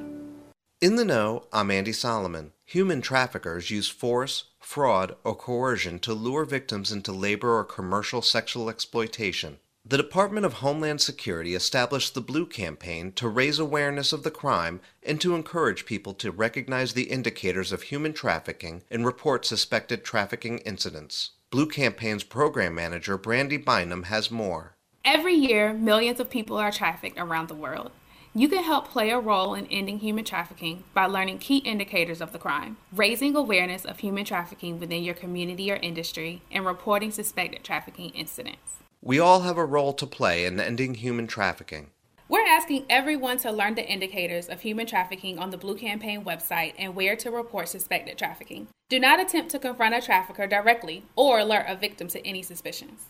In 0.82 0.96
the 0.96 1.06
know, 1.06 1.44
I'm 1.54 1.70
Andy 1.70 1.92
Solomon. 1.92 2.52
Human 2.66 3.00
traffickers 3.00 3.70
use 3.70 3.88
force, 3.88 4.44
fraud, 4.58 5.16
or 5.24 5.34
coercion 5.34 5.98
to 6.00 6.12
lure 6.12 6.44
victims 6.44 6.92
into 6.92 7.12
labor 7.12 7.56
or 7.56 7.64
commercial 7.64 8.20
sexual 8.20 8.68
exploitation. 8.68 9.58
The 9.82 9.96
Department 9.96 10.44
of 10.44 10.52
Homeland 10.54 11.00
Security 11.00 11.54
established 11.54 12.12
the 12.14 12.20
Blue 12.20 12.44
Campaign 12.44 13.12
to 13.12 13.26
raise 13.26 13.58
awareness 13.58 14.12
of 14.12 14.22
the 14.22 14.30
crime 14.30 14.82
and 15.02 15.18
to 15.22 15.34
encourage 15.34 15.86
people 15.86 16.12
to 16.12 16.30
recognize 16.30 16.92
the 16.92 17.04
indicators 17.04 17.72
of 17.72 17.84
human 17.84 18.12
trafficking 18.12 18.82
and 18.90 19.06
report 19.06 19.46
suspected 19.46 20.04
trafficking 20.04 20.58
incidents. 20.58 21.30
Blue 21.50 21.66
Campaign's 21.66 22.22
program 22.22 22.74
manager, 22.74 23.16
Brandy 23.16 23.56
Bynum, 23.56 24.04
has 24.04 24.30
more. 24.30 24.76
Every 25.12 25.34
year, 25.34 25.72
millions 25.72 26.20
of 26.20 26.30
people 26.30 26.56
are 26.56 26.70
trafficked 26.70 27.18
around 27.18 27.48
the 27.48 27.54
world. 27.56 27.90
You 28.32 28.48
can 28.48 28.62
help 28.62 28.90
play 28.90 29.10
a 29.10 29.18
role 29.18 29.54
in 29.54 29.66
ending 29.66 29.98
human 29.98 30.24
trafficking 30.24 30.84
by 30.94 31.06
learning 31.06 31.40
key 31.40 31.56
indicators 31.56 32.20
of 32.20 32.30
the 32.30 32.38
crime, 32.38 32.76
raising 32.92 33.34
awareness 33.34 33.84
of 33.84 33.98
human 33.98 34.24
trafficking 34.24 34.78
within 34.78 35.02
your 35.02 35.16
community 35.16 35.72
or 35.72 35.74
industry, 35.74 36.42
and 36.52 36.64
reporting 36.64 37.10
suspected 37.10 37.64
trafficking 37.64 38.10
incidents. 38.10 38.76
We 39.02 39.18
all 39.18 39.40
have 39.40 39.58
a 39.58 39.64
role 39.64 39.94
to 39.94 40.06
play 40.06 40.44
in 40.44 40.60
ending 40.60 40.94
human 40.94 41.26
trafficking. 41.26 41.90
We're 42.28 42.46
asking 42.46 42.84
everyone 42.88 43.38
to 43.38 43.50
learn 43.50 43.74
the 43.74 43.84
indicators 43.84 44.48
of 44.48 44.60
human 44.60 44.86
trafficking 44.86 45.40
on 45.40 45.50
the 45.50 45.58
Blue 45.58 45.74
Campaign 45.76 46.22
website 46.22 46.74
and 46.78 46.94
where 46.94 47.16
to 47.16 47.32
report 47.32 47.68
suspected 47.68 48.16
trafficking. 48.16 48.68
Do 48.88 49.00
not 49.00 49.18
attempt 49.18 49.50
to 49.50 49.58
confront 49.58 49.96
a 49.96 50.00
trafficker 50.00 50.46
directly 50.46 51.02
or 51.16 51.40
alert 51.40 51.66
a 51.66 51.74
victim 51.74 52.06
to 52.06 52.24
any 52.24 52.42
suspicions. 52.42 53.06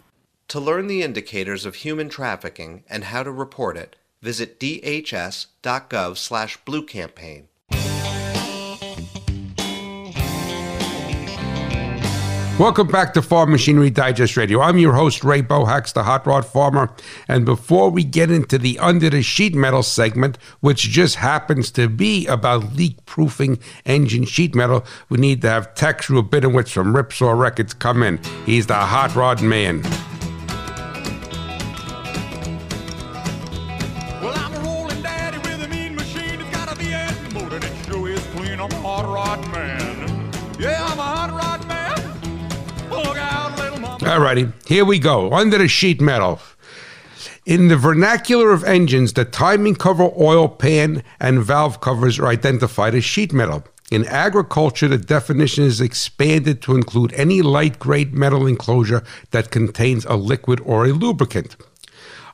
To 0.50 0.58
learn 0.58 0.88
the 0.88 1.04
indicators 1.04 1.64
of 1.64 1.76
human 1.76 2.08
trafficking 2.08 2.82
and 2.90 3.04
how 3.04 3.22
to 3.22 3.30
report 3.30 3.76
it, 3.76 3.94
visit 4.20 4.58
dhs.gov 4.58 6.16
slash 6.16 6.58
bluecampaign. 6.64 7.44
Welcome 12.58 12.88
back 12.88 13.14
to 13.14 13.22
Farm 13.22 13.52
Machinery 13.52 13.90
Digest 13.90 14.36
Radio. 14.36 14.60
I'm 14.60 14.76
your 14.76 14.94
host, 14.94 15.22
Ray 15.22 15.40
Bohacz, 15.40 15.92
the 15.92 16.02
Hot 16.02 16.26
Rod 16.26 16.44
Farmer. 16.44 16.92
And 17.28 17.44
before 17.44 17.88
we 17.88 18.02
get 18.02 18.32
into 18.32 18.58
the 18.58 18.76
Under 18.80 19.08
the 19.08 19.22
Sheet 19.22 19.54
Metal 19.54 19.84
segment, 19.84 20.36
which 20.58 20.80
just 20.80 21.14
happens 21.14 21.70
to 21.70 21.88
be 21.88 22.26
about 22.26 22.74
leak 22.74 23.06
proofing 23.06 23.60
engine 23.86 24.24
sheet 24.24 24.56
metal, 24.56 24.84
we 25.08 25.18
need 25.18 25.42
to 25.42 25.48
have 25.48 25.76
Tex 25.76 26.08
Rubinowitz 26.08 26.70
from 26.70 26.92
Ripsaw 26.92 27.38
Records 27.38 27.72
come 27.72 28.02
in. 28.02 28.18
He's 28.46 28.66
the 28.66 28.74
hot 28.74 29.14
rod 29.14 29.40
man. 29.42 29.84
Alrighty, 44.10 44.52
here 44.66 44.84
we 44.84 44.98
go. 44.98 45.32
Under 45.32 45.56
the 45.56 45.68
sheet 45.68 46.00
metal. 46.00 46.40
In 47.46 47.68
the 47.68 47.76
vernacular 47.76 48.50
of 48.50 48.64
engines, 48.64 49.12
the 49.12 49.24
timing 49.24 49.76
cover, 49.76 50.10
oil 50.18 50.48
pan, 50.48 51.04
and 51.20 51.44
valve 51.44 51.80
covers 51.80 52.18
are 52.18 52.26
identified 52.26 52.96
as 52.96 53.04
sheet 53.04 53.32
metal. 53.32 53.62
In 53.92 54.04
agriculture, 54.06 54.88
the 54.88 54.98
definition 54.98 55.62
is 55.62 55.80
expanded 55.80 56.60
to 56.62 56.74
include 56.74 57.12
any 57.12 57.40
light 57.40 57.78
grade 57.78 58.12
metal 58.12 58.48
enclosure 58.48 59.04
that 59.30 59.52
contains 59.52 60.04
a 60.06 60.16
liquid 60.16 60.60
or 60.64 60.86
a 60.86 60.92
lubricant. 60.92 61.54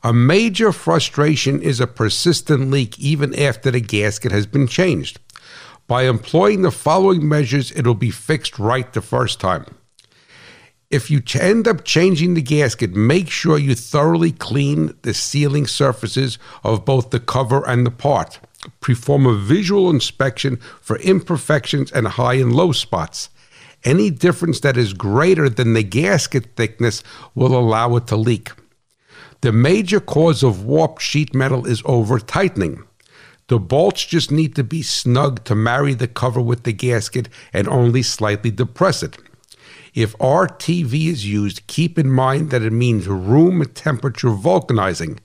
A 0.02 0.14
major 0.14 0.72
frustration 0.72 1.60
is 1.60 1.78
a 1.78 1.86
persistent 1.86 2.70
leak 2.70 2.98
even 2.98 3.38
after 3.38 3.70
the 3.70 3.82
gasket 3.82 4.32
has 4.32 4.46
been 4.46 4.66
changed. 4.66 5.20
By 5.86 6.04
employing 6.04 6.62
the 6.62 6.70
following 6.70 7.28
measures, 7.28 7.70
it'll 7.72 7.94
be 7.94 8.10
fixed 8.10 8.58
right 8.58 8.90
the 8.94 9.02
first 9.02 9.40
time. 9.40 9.75
If 10.88 11.10
you 11.10 11.20
end 11.34 11.66
up 11.66 11.84
changing 11.84 12.34
the 12.34 12.42
gasket, 12.42 12.94
make 12.94 13.28
sure 13.28 13.58
you 13.58 13.74
thoroughly 13.74 14.30
clean 14.30 14.96
the 15.02 15.14
sealing 15.14 15.66
surfaces 15.66 16.38
of 16.62 16.84
both 16.84 17.10
the 17.10 17.18
cover 17.18 17.66
and 17.66 17.84
the 17.84 17.90
part. 17.90 18.38
Perform 18.80 19.26
a 19.26 19.36
visual 19.36 19.90
inspection 19.90 20.58
for 20.80 20.98
imperfections 20.98 21.90
and 21.90 22.06
high 22.06 22.34
and 22.34 22.54
low 22.54 22.70
spots. 22.70 23.30
Any 23.82 24.10
difference 24.10 24.60
that 24.60 24.76
is 24.76 24.92
greater 24.92 25.48
than 25.48 25.74
the 25.74 25.82
gasket 25.82 26.54
thickness 26.54 27.02
will 27.34 27.56
allow 27.56 27.96
it 27.96 28.06
to 28.08 28.16
leak. 28.16 28.52
The 29.40 29.52
major 29.52 29.98
cause 29.98 30.44
of 30.44 30.64
warped 30.64 31.02
sheet 31.02 31.34
metal 31.34 31.66
is 31.66 31.82
over 31.84 32.20
tightening. 32.20 32.84
The 33.48 33.58
bolts 33.58 34.06
just 34.06 34.30
need 34.30 34.54
to 34.54 34.64
be 34.64 34.82
snug 34.82 35.44
to 35.44 35.54
marry 35.54 35.94
the 35.94 36.08
cover 36.08 36.40
with 36.40 36.62
the 36.62 36.72
gasket 36.72 37.28
and 37.52 37.68
only 37.68 38.02
slightly 38.02 38.50
depress 38.50 39.02
it. 39.02 39.18
If 39.96 40.14
RTV 40.18 41.08
is 41.08 41.26
used, 41.26 41.66
keep 41.68 41.98
in 41.98 42.10
mind 42.10 42.50
that 42.50 42.60
it 42.60 42.70
means 42.70 43.08
room 43.08 43.64
temperature 43.72 44.28
vulcanizing. 44.28 45.20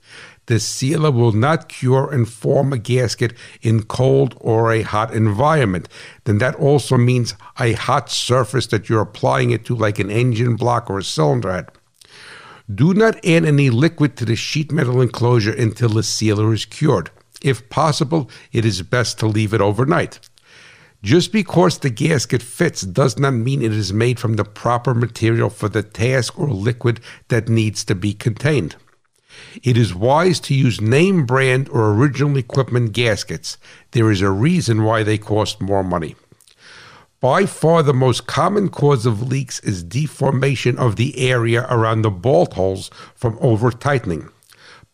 The 0.46 0.62
sealer 0.62 1.12
will 1.12 1.34
not 1.34 1.68
cure 1.68 2.10
and 2.10 2.28
form 2.28 2.72
a 2.72 2.78
gasket 2.78 3.34
in 3.62 3.84
cold 3.84 4.34
or 4.40 4.72
a 4.72 4.84
hot 4.84 5.14
environment. 5.14 5.90
Then 6.24 6.38
that 6.38 6.56
also 6.56 6.96
means 6.96 7.36
a 7.60 7.74
hot 7.74 8.10
surface 8.10 8.68
that 8.68 8.88
you're 8.88 9.02
applying 9.02 9.52
it 9.52 9.66
to, 9.66 9.76
like 9.76 10.00
an 10.00 10.10
engine 10.10 10.56
block 10.56 10.90
or 10.90 11.00
a 11.00 11.04
cylinder 11.04 11.52
head. 11.52 11.68
Do 12.74 12.94
not 12.94 13.18
add 13.26 13.44
any 13.44 13.70
liquid 13.70 14.16
to 14.18 14.26
the 14.26 14.38
sheet 14.38 14.72
metal 14.72 15.02
enclosure 15.02 15.54
until 15.54 15.90
the 15.90 16.02
sealer 16.02 16.54
is 16.54 16.64
cured. 16.64 17.12
If 17.42 17.70
possible, 17.70 18.30
it 18.54 18.64
is 18.64 18.82
best 18.84 19.20
to 19.20 19.28
leave 19.28 19.54
it 19.54 19.60
overnight. 19.60 20.22
Just 21.04 21.32
because 21.32 21.80
the 21.80 21.90
gasket 21.90 22.44
fits 22.44 22.82
does 22.82 23.18
not 23.18 23.34
mean 23.34 23.64
it 23.64 23.74
is 23.74 23.92
made 23.92 24.20
from 24.20 24.36
the 24.36 24.44
proper 24.44 24.94
material 24.94 25.50
for 25.50 25.68
the 25.68 25.82
task 25.82 26.38
or 26.38 26.48
liquid 26.48 27.00
that 27.30 27.50
needs 27.50 27.84
to 27.86 27.96
be 27.96 28.14
contained. 28.14 28.76
It 29.64 29.78
is 29.78 29.96
wise 29.96 30.40
to 30.42 30.54
use 30.54 30.80
name 30.80 31.26
brand 31.26 31.70
or 31.70 31.92
original 31.92 32.38
equipment 32.38 32.92
gaskets. 32.94 33.58
There 33.92 34.12
is 34.12 34.22
a 34.22 34.30
reason 34.30 34.84
why 34.84 35.02
they 35.02 35.18
cost 35.18 35.60
more 35.60 35.84
money. 35.84 36.16
By 37.20 37.46
far, 37.46 37.82
the 37.82 37.94
most 37.94 38.28
common 38.28 38.70
cause 38.70 39.06
of 39.06 39.28
leaks 39.28 39.60
is 39.62 39.84
deformation 39.84 40.78
of 40.78 40.96
the 40.96 41.18
area 41.20 41.66
around 41.70 42.02
the 42.02 42.12
bolt 42.12 42.54
holes 42.54 42.90
from 43.16 43.38
over 43.42 43.72
tightening. 43.72 44.30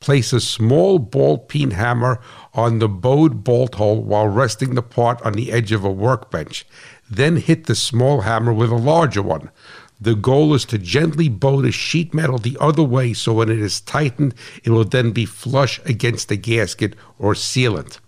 Place 0.08 0.32
a 0.32 0.40
small 0.40 1.00
ball 1.00 1.38
peen 1.38 1.72
hammer 1.72 2.22
on 2.54 2.80
the 2.80 2.88
bowed 2.88 3.44
bolt 3.44 3.76
hole 3.76 4.02
while 4.02 4.30
resting 4.30 4.74
the 4.74 4.82
part 4.82 5.22
on 5.24 5.34
the 5.34 5.52
edge 5.52 5.74
of 5.74 5.84
a 5.84 5.92
workbench. 5.92 6.66
Then 7.12 7.36
hit 7.36 7.66
the 7.66 7.76
small 7.76 8.22
hammer 8.22 8.54
with 8.54 8.72
a 8.72 8.78
larger 8.78 9.22
one. 9.22 9.52
The 10.00 10.16
goal 10.16 10.54
is 10.54 10.64
to 10.68 10.78
gently 10.78 11.28
bow 11.28 11.60
the 11.60 11.74
sheet 11.74 12.14
metal 12.14 12.38
the 12.38 12.56
other 12.62 12.84
way 12.84 13.12
so 13.12 13.34
when 13.34 13.50
it 13.50 13.60
is 13.60 13.82
tightened, 13.82 14.34
it 14.64 14.70
will 14.70 14.86
then 14.86 15.12
be 15.12 15.26
flush 15.26 15.82
against 15.84 16.30
the 16.30 16.38
gasket 16.38 16.96
or 17.20 17.34
sealant. 17.34 18.00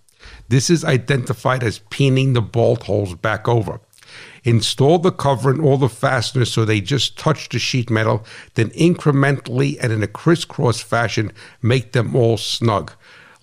This 0.48 0.70
is 0.70 0.86
identified 0.86 1.66
as 1.66 1.82
peening 1.90 2.34
the 2.34 2.42
bolt 2.42 2.84
holes 2.84 3.14
back 3.16 3.46
over. 3.50 3.82
Install 4.50 4.98
the 4.98 5.12
cover 5.12 5.52
and 5.52 5.62
all 5.62 5.78
the 5.78 5.88
fasteners 5.88 6.52
so 6.52 6.66
they 6.66 6.82
just 6.82 7.20
touch 7.20 7.50
the 7.50 7.60
sheet 7.60 7.92
metal, 7.92 8.26
then 8.56 8.72
incrementally 8.72 9.78
and 9.80 9.94
in 9.94 10.02
a 10.02 10.08
crisscross 10.08 10.82
fashion 10.82 11.32
make 11.62 11.92
them 11.92 12.16
all 12.16 12.36
snug. 12.36 12.92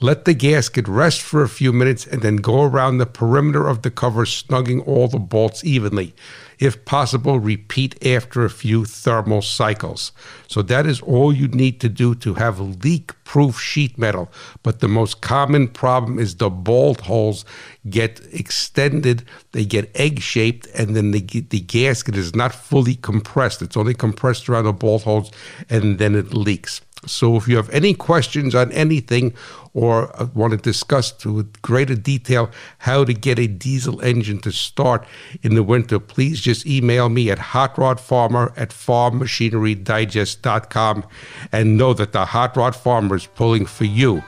Let 0.00 0.24
the 0.24 0.34
gasket 0.34 0.88
rest 0.88 1.22
for 1.22 1.44
a 1.44 1.48
few 1.48 1.72
minutes 1.72 2.08
and 2.08 2.22
then 2.22 2.38
go 2.38 2.64
around 2.64 2.98
the 2.98 3.06
perimeter 3.06 3.68
of 3.68 3.82
the 3.82 3.90
cover, 3.92 4.24
snugging 4.24 4.84
all 4.84 5.06
the 5.06 5.20
bolts 5.20 5.64
evenly. 5.64 6.12
If 6.58 6.84
possible, 6.84 7.38
repeat 7.38 8.04
after 8.06 8.44
a 8.44 8.50
few 8.50 8.84
thermal 8.84 9.42
cycles. 9.42 10.12
So 10.48 10.62
that 10.62 10.86
is 10.86 11.00
all 11.02 11.32
you 11.32 11.48
need 11.48 11.80
to 11.80 11.88
do 11.88 12.14
to 12.16 12.34
have 12.34 12.60
leak 12.60 13.12
proof 13.24 13.60
sheet 13.60 13.98
metal. 13.98 14.30
But 14.62 14.80
the 14.80 14.88
most 14.88 15.20
common 15.20 15.68
problem 15.68 16.18
is 16.18 16.36
the 16.36 16.48
bolt 16.48 17.02
holes 17.02 17.44
get 17.90 18.20
extended, 18.32 19.24
they 19.52 19.64
get 19.64 19.90
egg 19.94 20.20
shaped, 20.20 20.66
and 20.74 20.96
then 20.96 21.10
the, 21.10 21.20
the 21.20 21.60
gasket 21.60 22.16
is 22.16 22.34
not 22.34 22.54
fully 22.54 22.94
compressed. 22.94 23.60
It's 23.60 23.76
only 23.76 23.94
compressed 23.94 24.48
around 24.48 24.64
the 24.64 24.72
bolt 24.72 25.02
holes, 25.02 25.30
and 25.68 25.98
then 25.98 26.14
it 26.14 26.32
leaks. 26.32 26.80
So 27.06 27.36
if 27.36 27.48
you 27.48 27.56
have 27.56 27.70
any 27.70 27.94
questions 27.94 28.54
on 28.54 28.70
anything 28.72 29.32
or 29.72 30.14
uh, 30.20 30.26
want 30.34 30.50
to 30.52 30.56
discuss 30.56 31.24
with 31.24 31.62
greater 31.62 31.94
detail 31.94 32.50
how 32.78 33.04
to 33.04 33.14
get 33.14 33.38
a 33.38 33.46
diesel 33.46 34.00
engine 34.00 34.40
to 34.40 34.50
start 34.52 35.06
in 35.42 35.54
the 35.54 35.62
winter, 35.62 35.98
please 35.98 36.40
just 36.40 36.66
email 36.66 37.08
me 37.08 37.30
at 37.30 37.38
hotrodfarmer 37.38 38.52
at 38.56 38.70
farmmachinerydigest.com 38.70 41.04
and 41.52 41.76
know 41.76 41.92
that 41.92 42.12
the 42.12 42.24
Hot 42.26 42.56
Rod 42.56 42.74
Farmer 42.74 43.16
is 43.16 43.26
pulling 43.26 43.66
for 43.66 43.84
you 43.84 44.22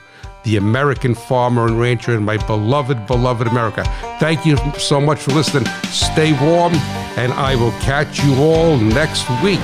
the 0.45 0.57
American 0.57 1.15
farmer 1.15 1.67
and 1.67 1.79
rancher 1.79 2.15
in 2.15 2.25
my 2.25 2.39
beloved, 2.47 3.07
beloved 3.07 3.47
America. 3.47 3.85
Thank 4.19 4.47
you 4.47 4.57
so 4.79 4.99
much 5.01 5.19
for 5.19 5.33
listening. 5.33 5.67
Stay 5.91 6.33
warm, 6.43 6.73
and 7.17 7.35
I 7.35 7.55
will 7.55 7.73
catch 7.81 8.25
you 8.25 8.35
all 8.37 8.79
next 8.79 9.29
week. 9.43 9.61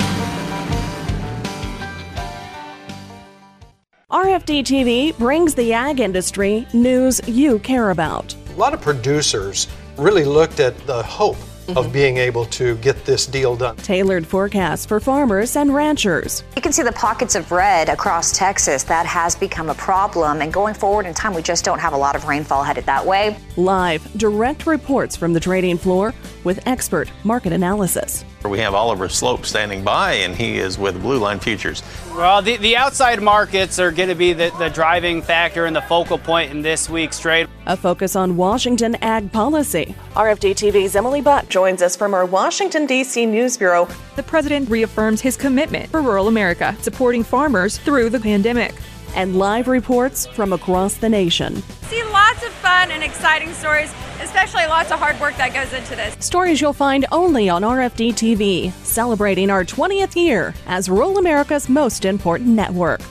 RFD 4.15 4.61
TV 4.61 5.17
brings 5.17 5.53
the 5.53 5.73
ag 5.73 5.99
industry 5.99 6.65
news 6.71 7.19
you 7.27 7.59
care 7.59 7.89
about. 7.89 8.33
A 8.33 8.55
lot 8.55 8.73
of 8.73 8.79
producers 8.79 9.67
really 9.97 10.23
looked 10.23 10.61
at 10.61 10.77
the 10.87 11.03
hope 11.03 11.35
mm-hmm. 11.35 11.77
of 11.77 11.91
being 11.91 12.15
able 12.15 12.45
to 12.45 12.77
get 12.77 13.03
this 13.03 13.25
deal 13.25 13.57
done. 13.57 13.75
Tailored 13.75 14.25
forecasts 14.25 14.85
for 14.85 15.01
farmers 15.01 15.57
and 15.57 15.75
ranchers. 15.75 16.45
You 16.55 16.61
can 16.61 16.71
see 16.71 16.81
the 16.81 16.93
pockets 16.93 17.35
of 17.35 17.51
red 17.51 17.89
across 17.89 18.31
Texas. 18.31 18.83
That 18.83 19.05
has 19.05 19.35
become 19.35 19.69
a 19.69 19.75
problem. 19.75 20.41
And 20.41 20.53
going 20.53 20.75
forward 20.75 21.05
in 21.05 21.13
time, 21.13 21.33
we 21.33 21.41
just 21.41 21.65
don't 21.65 21.79
have 21.79 21.91
a 21.91 21.97
lot 21.97 22.15
of 22.15 22.23
rainfall 22.23 22.63
headed 22.63 22.85
that 22.85 23.05
way. 23.05 23.37
Live, 23.57 24.09
direct 24.17 24.65
reports 24.65 25.17
from 25.17 25.33
the 25.33 25.41
trading 25.41 25.77
floor 25.77 26.13
with 26.45 26.65
expert 26.65 27.11
market 27.25 27.51
analysis. 27.51 28.23
We 28.47 28.59
have 28.59 28.73
Oliver 28.73 29.09
Sloup 29.09 29.45
standing 29.45 29.83
by, 29.83 30.13
and 30.13 30.35
he 30.35 30.57
is 30.57 30.77
with 30.77 31.01
Blue 31.01 31.17
Line 31.19 31.39
Futures. 31.39 31.83
Well, 32.15 32.41
the, 32.41 32.57
the 32.57 32.77
outside 32.77 33.21
markets 33.21 33.79
are 33.79 33.91
going 33.91 34.09
to 34.09 34.15
be 34.15 34.33
the, 34.33 34.53
the 34.57 34.69
driving 34.69 35.21
factor 35.21 35.65
and 35.65 35.75
the 35.75 35.81
focal 35.83 36.17
point 36.17 36.51
in 36.51 36.61
this 36.61 36.89
week's 36.89 37.19
trade. 37.19 37.47
A 37.65 37.75
focus 37.75 38.15
on 38.15 38.37
Washington 38.37 38.95
ag 39.01 39.31
policy. 39.31 39.95
RFD 40.13 40.51
TV's 40.51 40.95
Emily 40.95 41.21
Butt 41.21 41.49
joins 41.49 41.81
us 41.81 41.95
from 41.95 42.13
our 42.13 42.25
Washington, 42.25 42.85
D.C. 42.85 43.25
News 43.25 43.57
Bureau. 43.57 43.87
The 44.15 44.23
president 44.23 44.69
reaffirms 44.69 45.21
his 45.21 45.35
commitment 45.35 45.89
for 45.89 46.01
rural 46.01 46.27
America, 46.27 46.75
supporting 46.81 47.23
farmers 47.23 47.77
through 47.77 48.09
the 48.09 48.19
pandemic 48.19 48.75
and 49.15 49.37
live 49.37 49.67
reports 49.67 50.27
from 50.27 50.53
across 50.53 50.95
the 50.95 51.09
nation. 51.09 51.55
See 51.83 52.03
lots 52.03 52.45
of 52.45 52.51
fun 52.53 52.91
and 52.91 53.03
exciting 53.03 53.53
stories, 53.53 53.91
especially 54.21 54.65
lots 54.67 54.91
of 54.91 54.99
hard 54.99 55.19
work 55.19 55.35
that 55.37 55.53
goes 55.53 55.71
into 55.73 55.95
this. 55.95 56.15
Stories 56.25 56.61
you'll 56.61 56.73
find 56.73 57.05
only 57.11 57.49
on 57.49 57.61
RFD 57.61 58.13
TV, 58.13 58.71
celebrating 58.83 59.49
our 59.49 59.63
20th 59.63 60.15
year 60.15 60.53
as 60.67 60.89
rural 60.89 61.17
America's 61.17 61.69
most 61.69 62.05
important 62.05 62.49
network. 62.49 63.01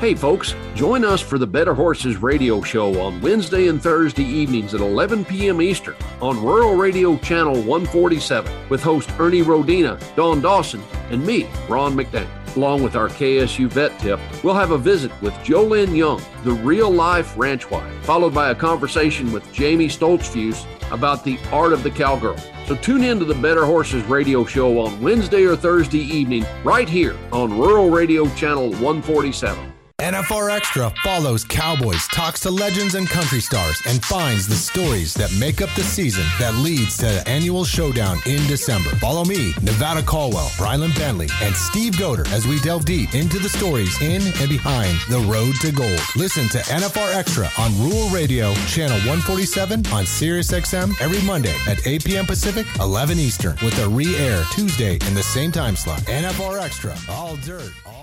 Hey 0.00 0.14
folks, 0.14 0.54
join 0.74 1.04
us 1.04 1.20
for 1.20 1.38
the 1.38 1.46
Better 1.46 1.72
Horses 1.72 2.18
radio 2.18 2.60
show 2.60 3.00
on 3.00 3.22
Wednesday 3.22 3.68
and 3.68 3.82
Thursday 3.82 4.24
evenings 4.24 4.74
at 4.74 4.80
11 4.80 5.24
p.m. 5.24 5.62
Eastern 5.62 5.94
on 6.20 6.42
Rural 6.44 6.74
Radio 6.74 7.16
Channel 7.16 7.54
147 7.62 8.68
with 8.68 8.82
host 8.82 9.08
Ernie 9.18 9.42
Rodina, 9.42 9.98
Don 10.14 10.42
Dawson, 10.42 10.82
and 11.10 11.24
me, 11.24 11.48
Ron 11.68 11.94
McDaniel. 11.94 12.43
Along 12.56 12.84
with 12.84 12.94
our 12.94 13.08
KSU 13.08 13.68
vet 13.68 13.98
tip, 13.98 14.20
we'll 14.44 14.54
have 14.54 14.70
a 14.70 14.78
visit 14.78 15.10
with 15.20 15.34
Jolynn 15.44 15.96
Young, 15.96 16.22
the 16.44 16.52
real 16.52 16.90
life 16.90 17.36
ranch 17.36 17.68
wife, 17.68 17.92
followed 18.04 18.32
by 18.32 18.50
a 18.50 18.54
conversation 18.54 19.32
with 19.32 19.52
Jamie 19.52 19.88
Stoltzfus 19.88 20.64
about 20.92 21.24
the 21.24 21.38
art 21.50 21.72
of 21.72 21.82
the 21.82 21.90
cowgirl. 21.90 22.38
So 22.66 22.76
tune 22.76 23.02
in 23.02 23.18
to 23.18 23.24
the 23.24 23.34
Better 23.34 23.64
Horses 23.64 24.04
radio 24.04 24.44
show 24.44 24.78
on 24.78 25.00
Wednesday 25.02 25.44
or 25.44 25.56
Thursday 25.56 25.98
evening, 25.98 26.46
right 26.62 26.88
here 26.88 27.16
on 27.32 27.58
Rural 27.58 27.90
Radio 27.90 28.28
Channel 28.36 28.70
147. 28.70 29.73
NFR 30.00 30.50
Extra 30.50 30.92
follows 31.04 31.44
Cowboys, 31.44 32.08
talks 32.08 32.40
to 32.40 32.50
legends 32.50 32.96
and 32.96 33.08
country 33.08 33.38
stars, 33.38 33.80
and 33.86 34.04
finds 34.04 34.48
the 34.48 34.56
stories 34.56 35.14
that 35.14 35.32
make 35.38 35.62
up 35.62 35.70
the 35.76 35.84
season 35.84 36.26
that 36.40 36.52
leads 36.56 36.96
to 36.96 37.06
the 37.06 37.22
annual 37.28 37.64
showdown 37.64 38.18
in 38.26 38.44
December. 38.48 38.90
Follow 38.96 39.24
me, 39.24 39.54
Nevada 39.62 40.02
Caldwell, 40.02 40.48
Brylan 40.58 40.92
Bentley, 40.96 41.28
and 41.40 41.54
Steve 41.54 41.92
Goder 41.92 42.28
as 42.32 42.44
we 42.44 42.58
delve 42.58 42.84
deep 42.84 43.14
into 43.14 43.38
the 43.38 43.48
stories 43.48 43.98
in 44.02 44.20
and 44.40 44.48
behind 44.48 44.98
the 45.08 45.20
road 45.30 45.54
to 45.60 45.70
gold. 45.70 46.00
Listen 46.16 46.48
to 46.48 46.58
NFR 46.58 47.14
Extra 47.14 47.48
on 47.56 47.70
Rural 47.78 48.08
Radio, 48.08 48.52
channel 48.66 48.98
147 49.06 49.86
on 49.92 50.06
Sirius 50.06 50.50
XM 50.50 51.00
every 51.00 51.22
Monday 51.22 51.54
at 51.68 51.86
8 51.86 52.04
p.m. 52.04 52.26
Pacific, 52.26 52.66
11 52.80 53.20
Eastern, 53.20 53.56
with 53.62 53.78
a 53.78 53.88
re-air 53.88 54.42
Tuesday 54.50 54.94
in 55.06 55.14
the 55.14 55.22
same 55.22 55.52
time 55.52 55.76
slot. 55.76 56.00
NFR 56.00 56.60
Extra, 56.60 56.96
all 57.08 57.36
dirt. 57.36 57.72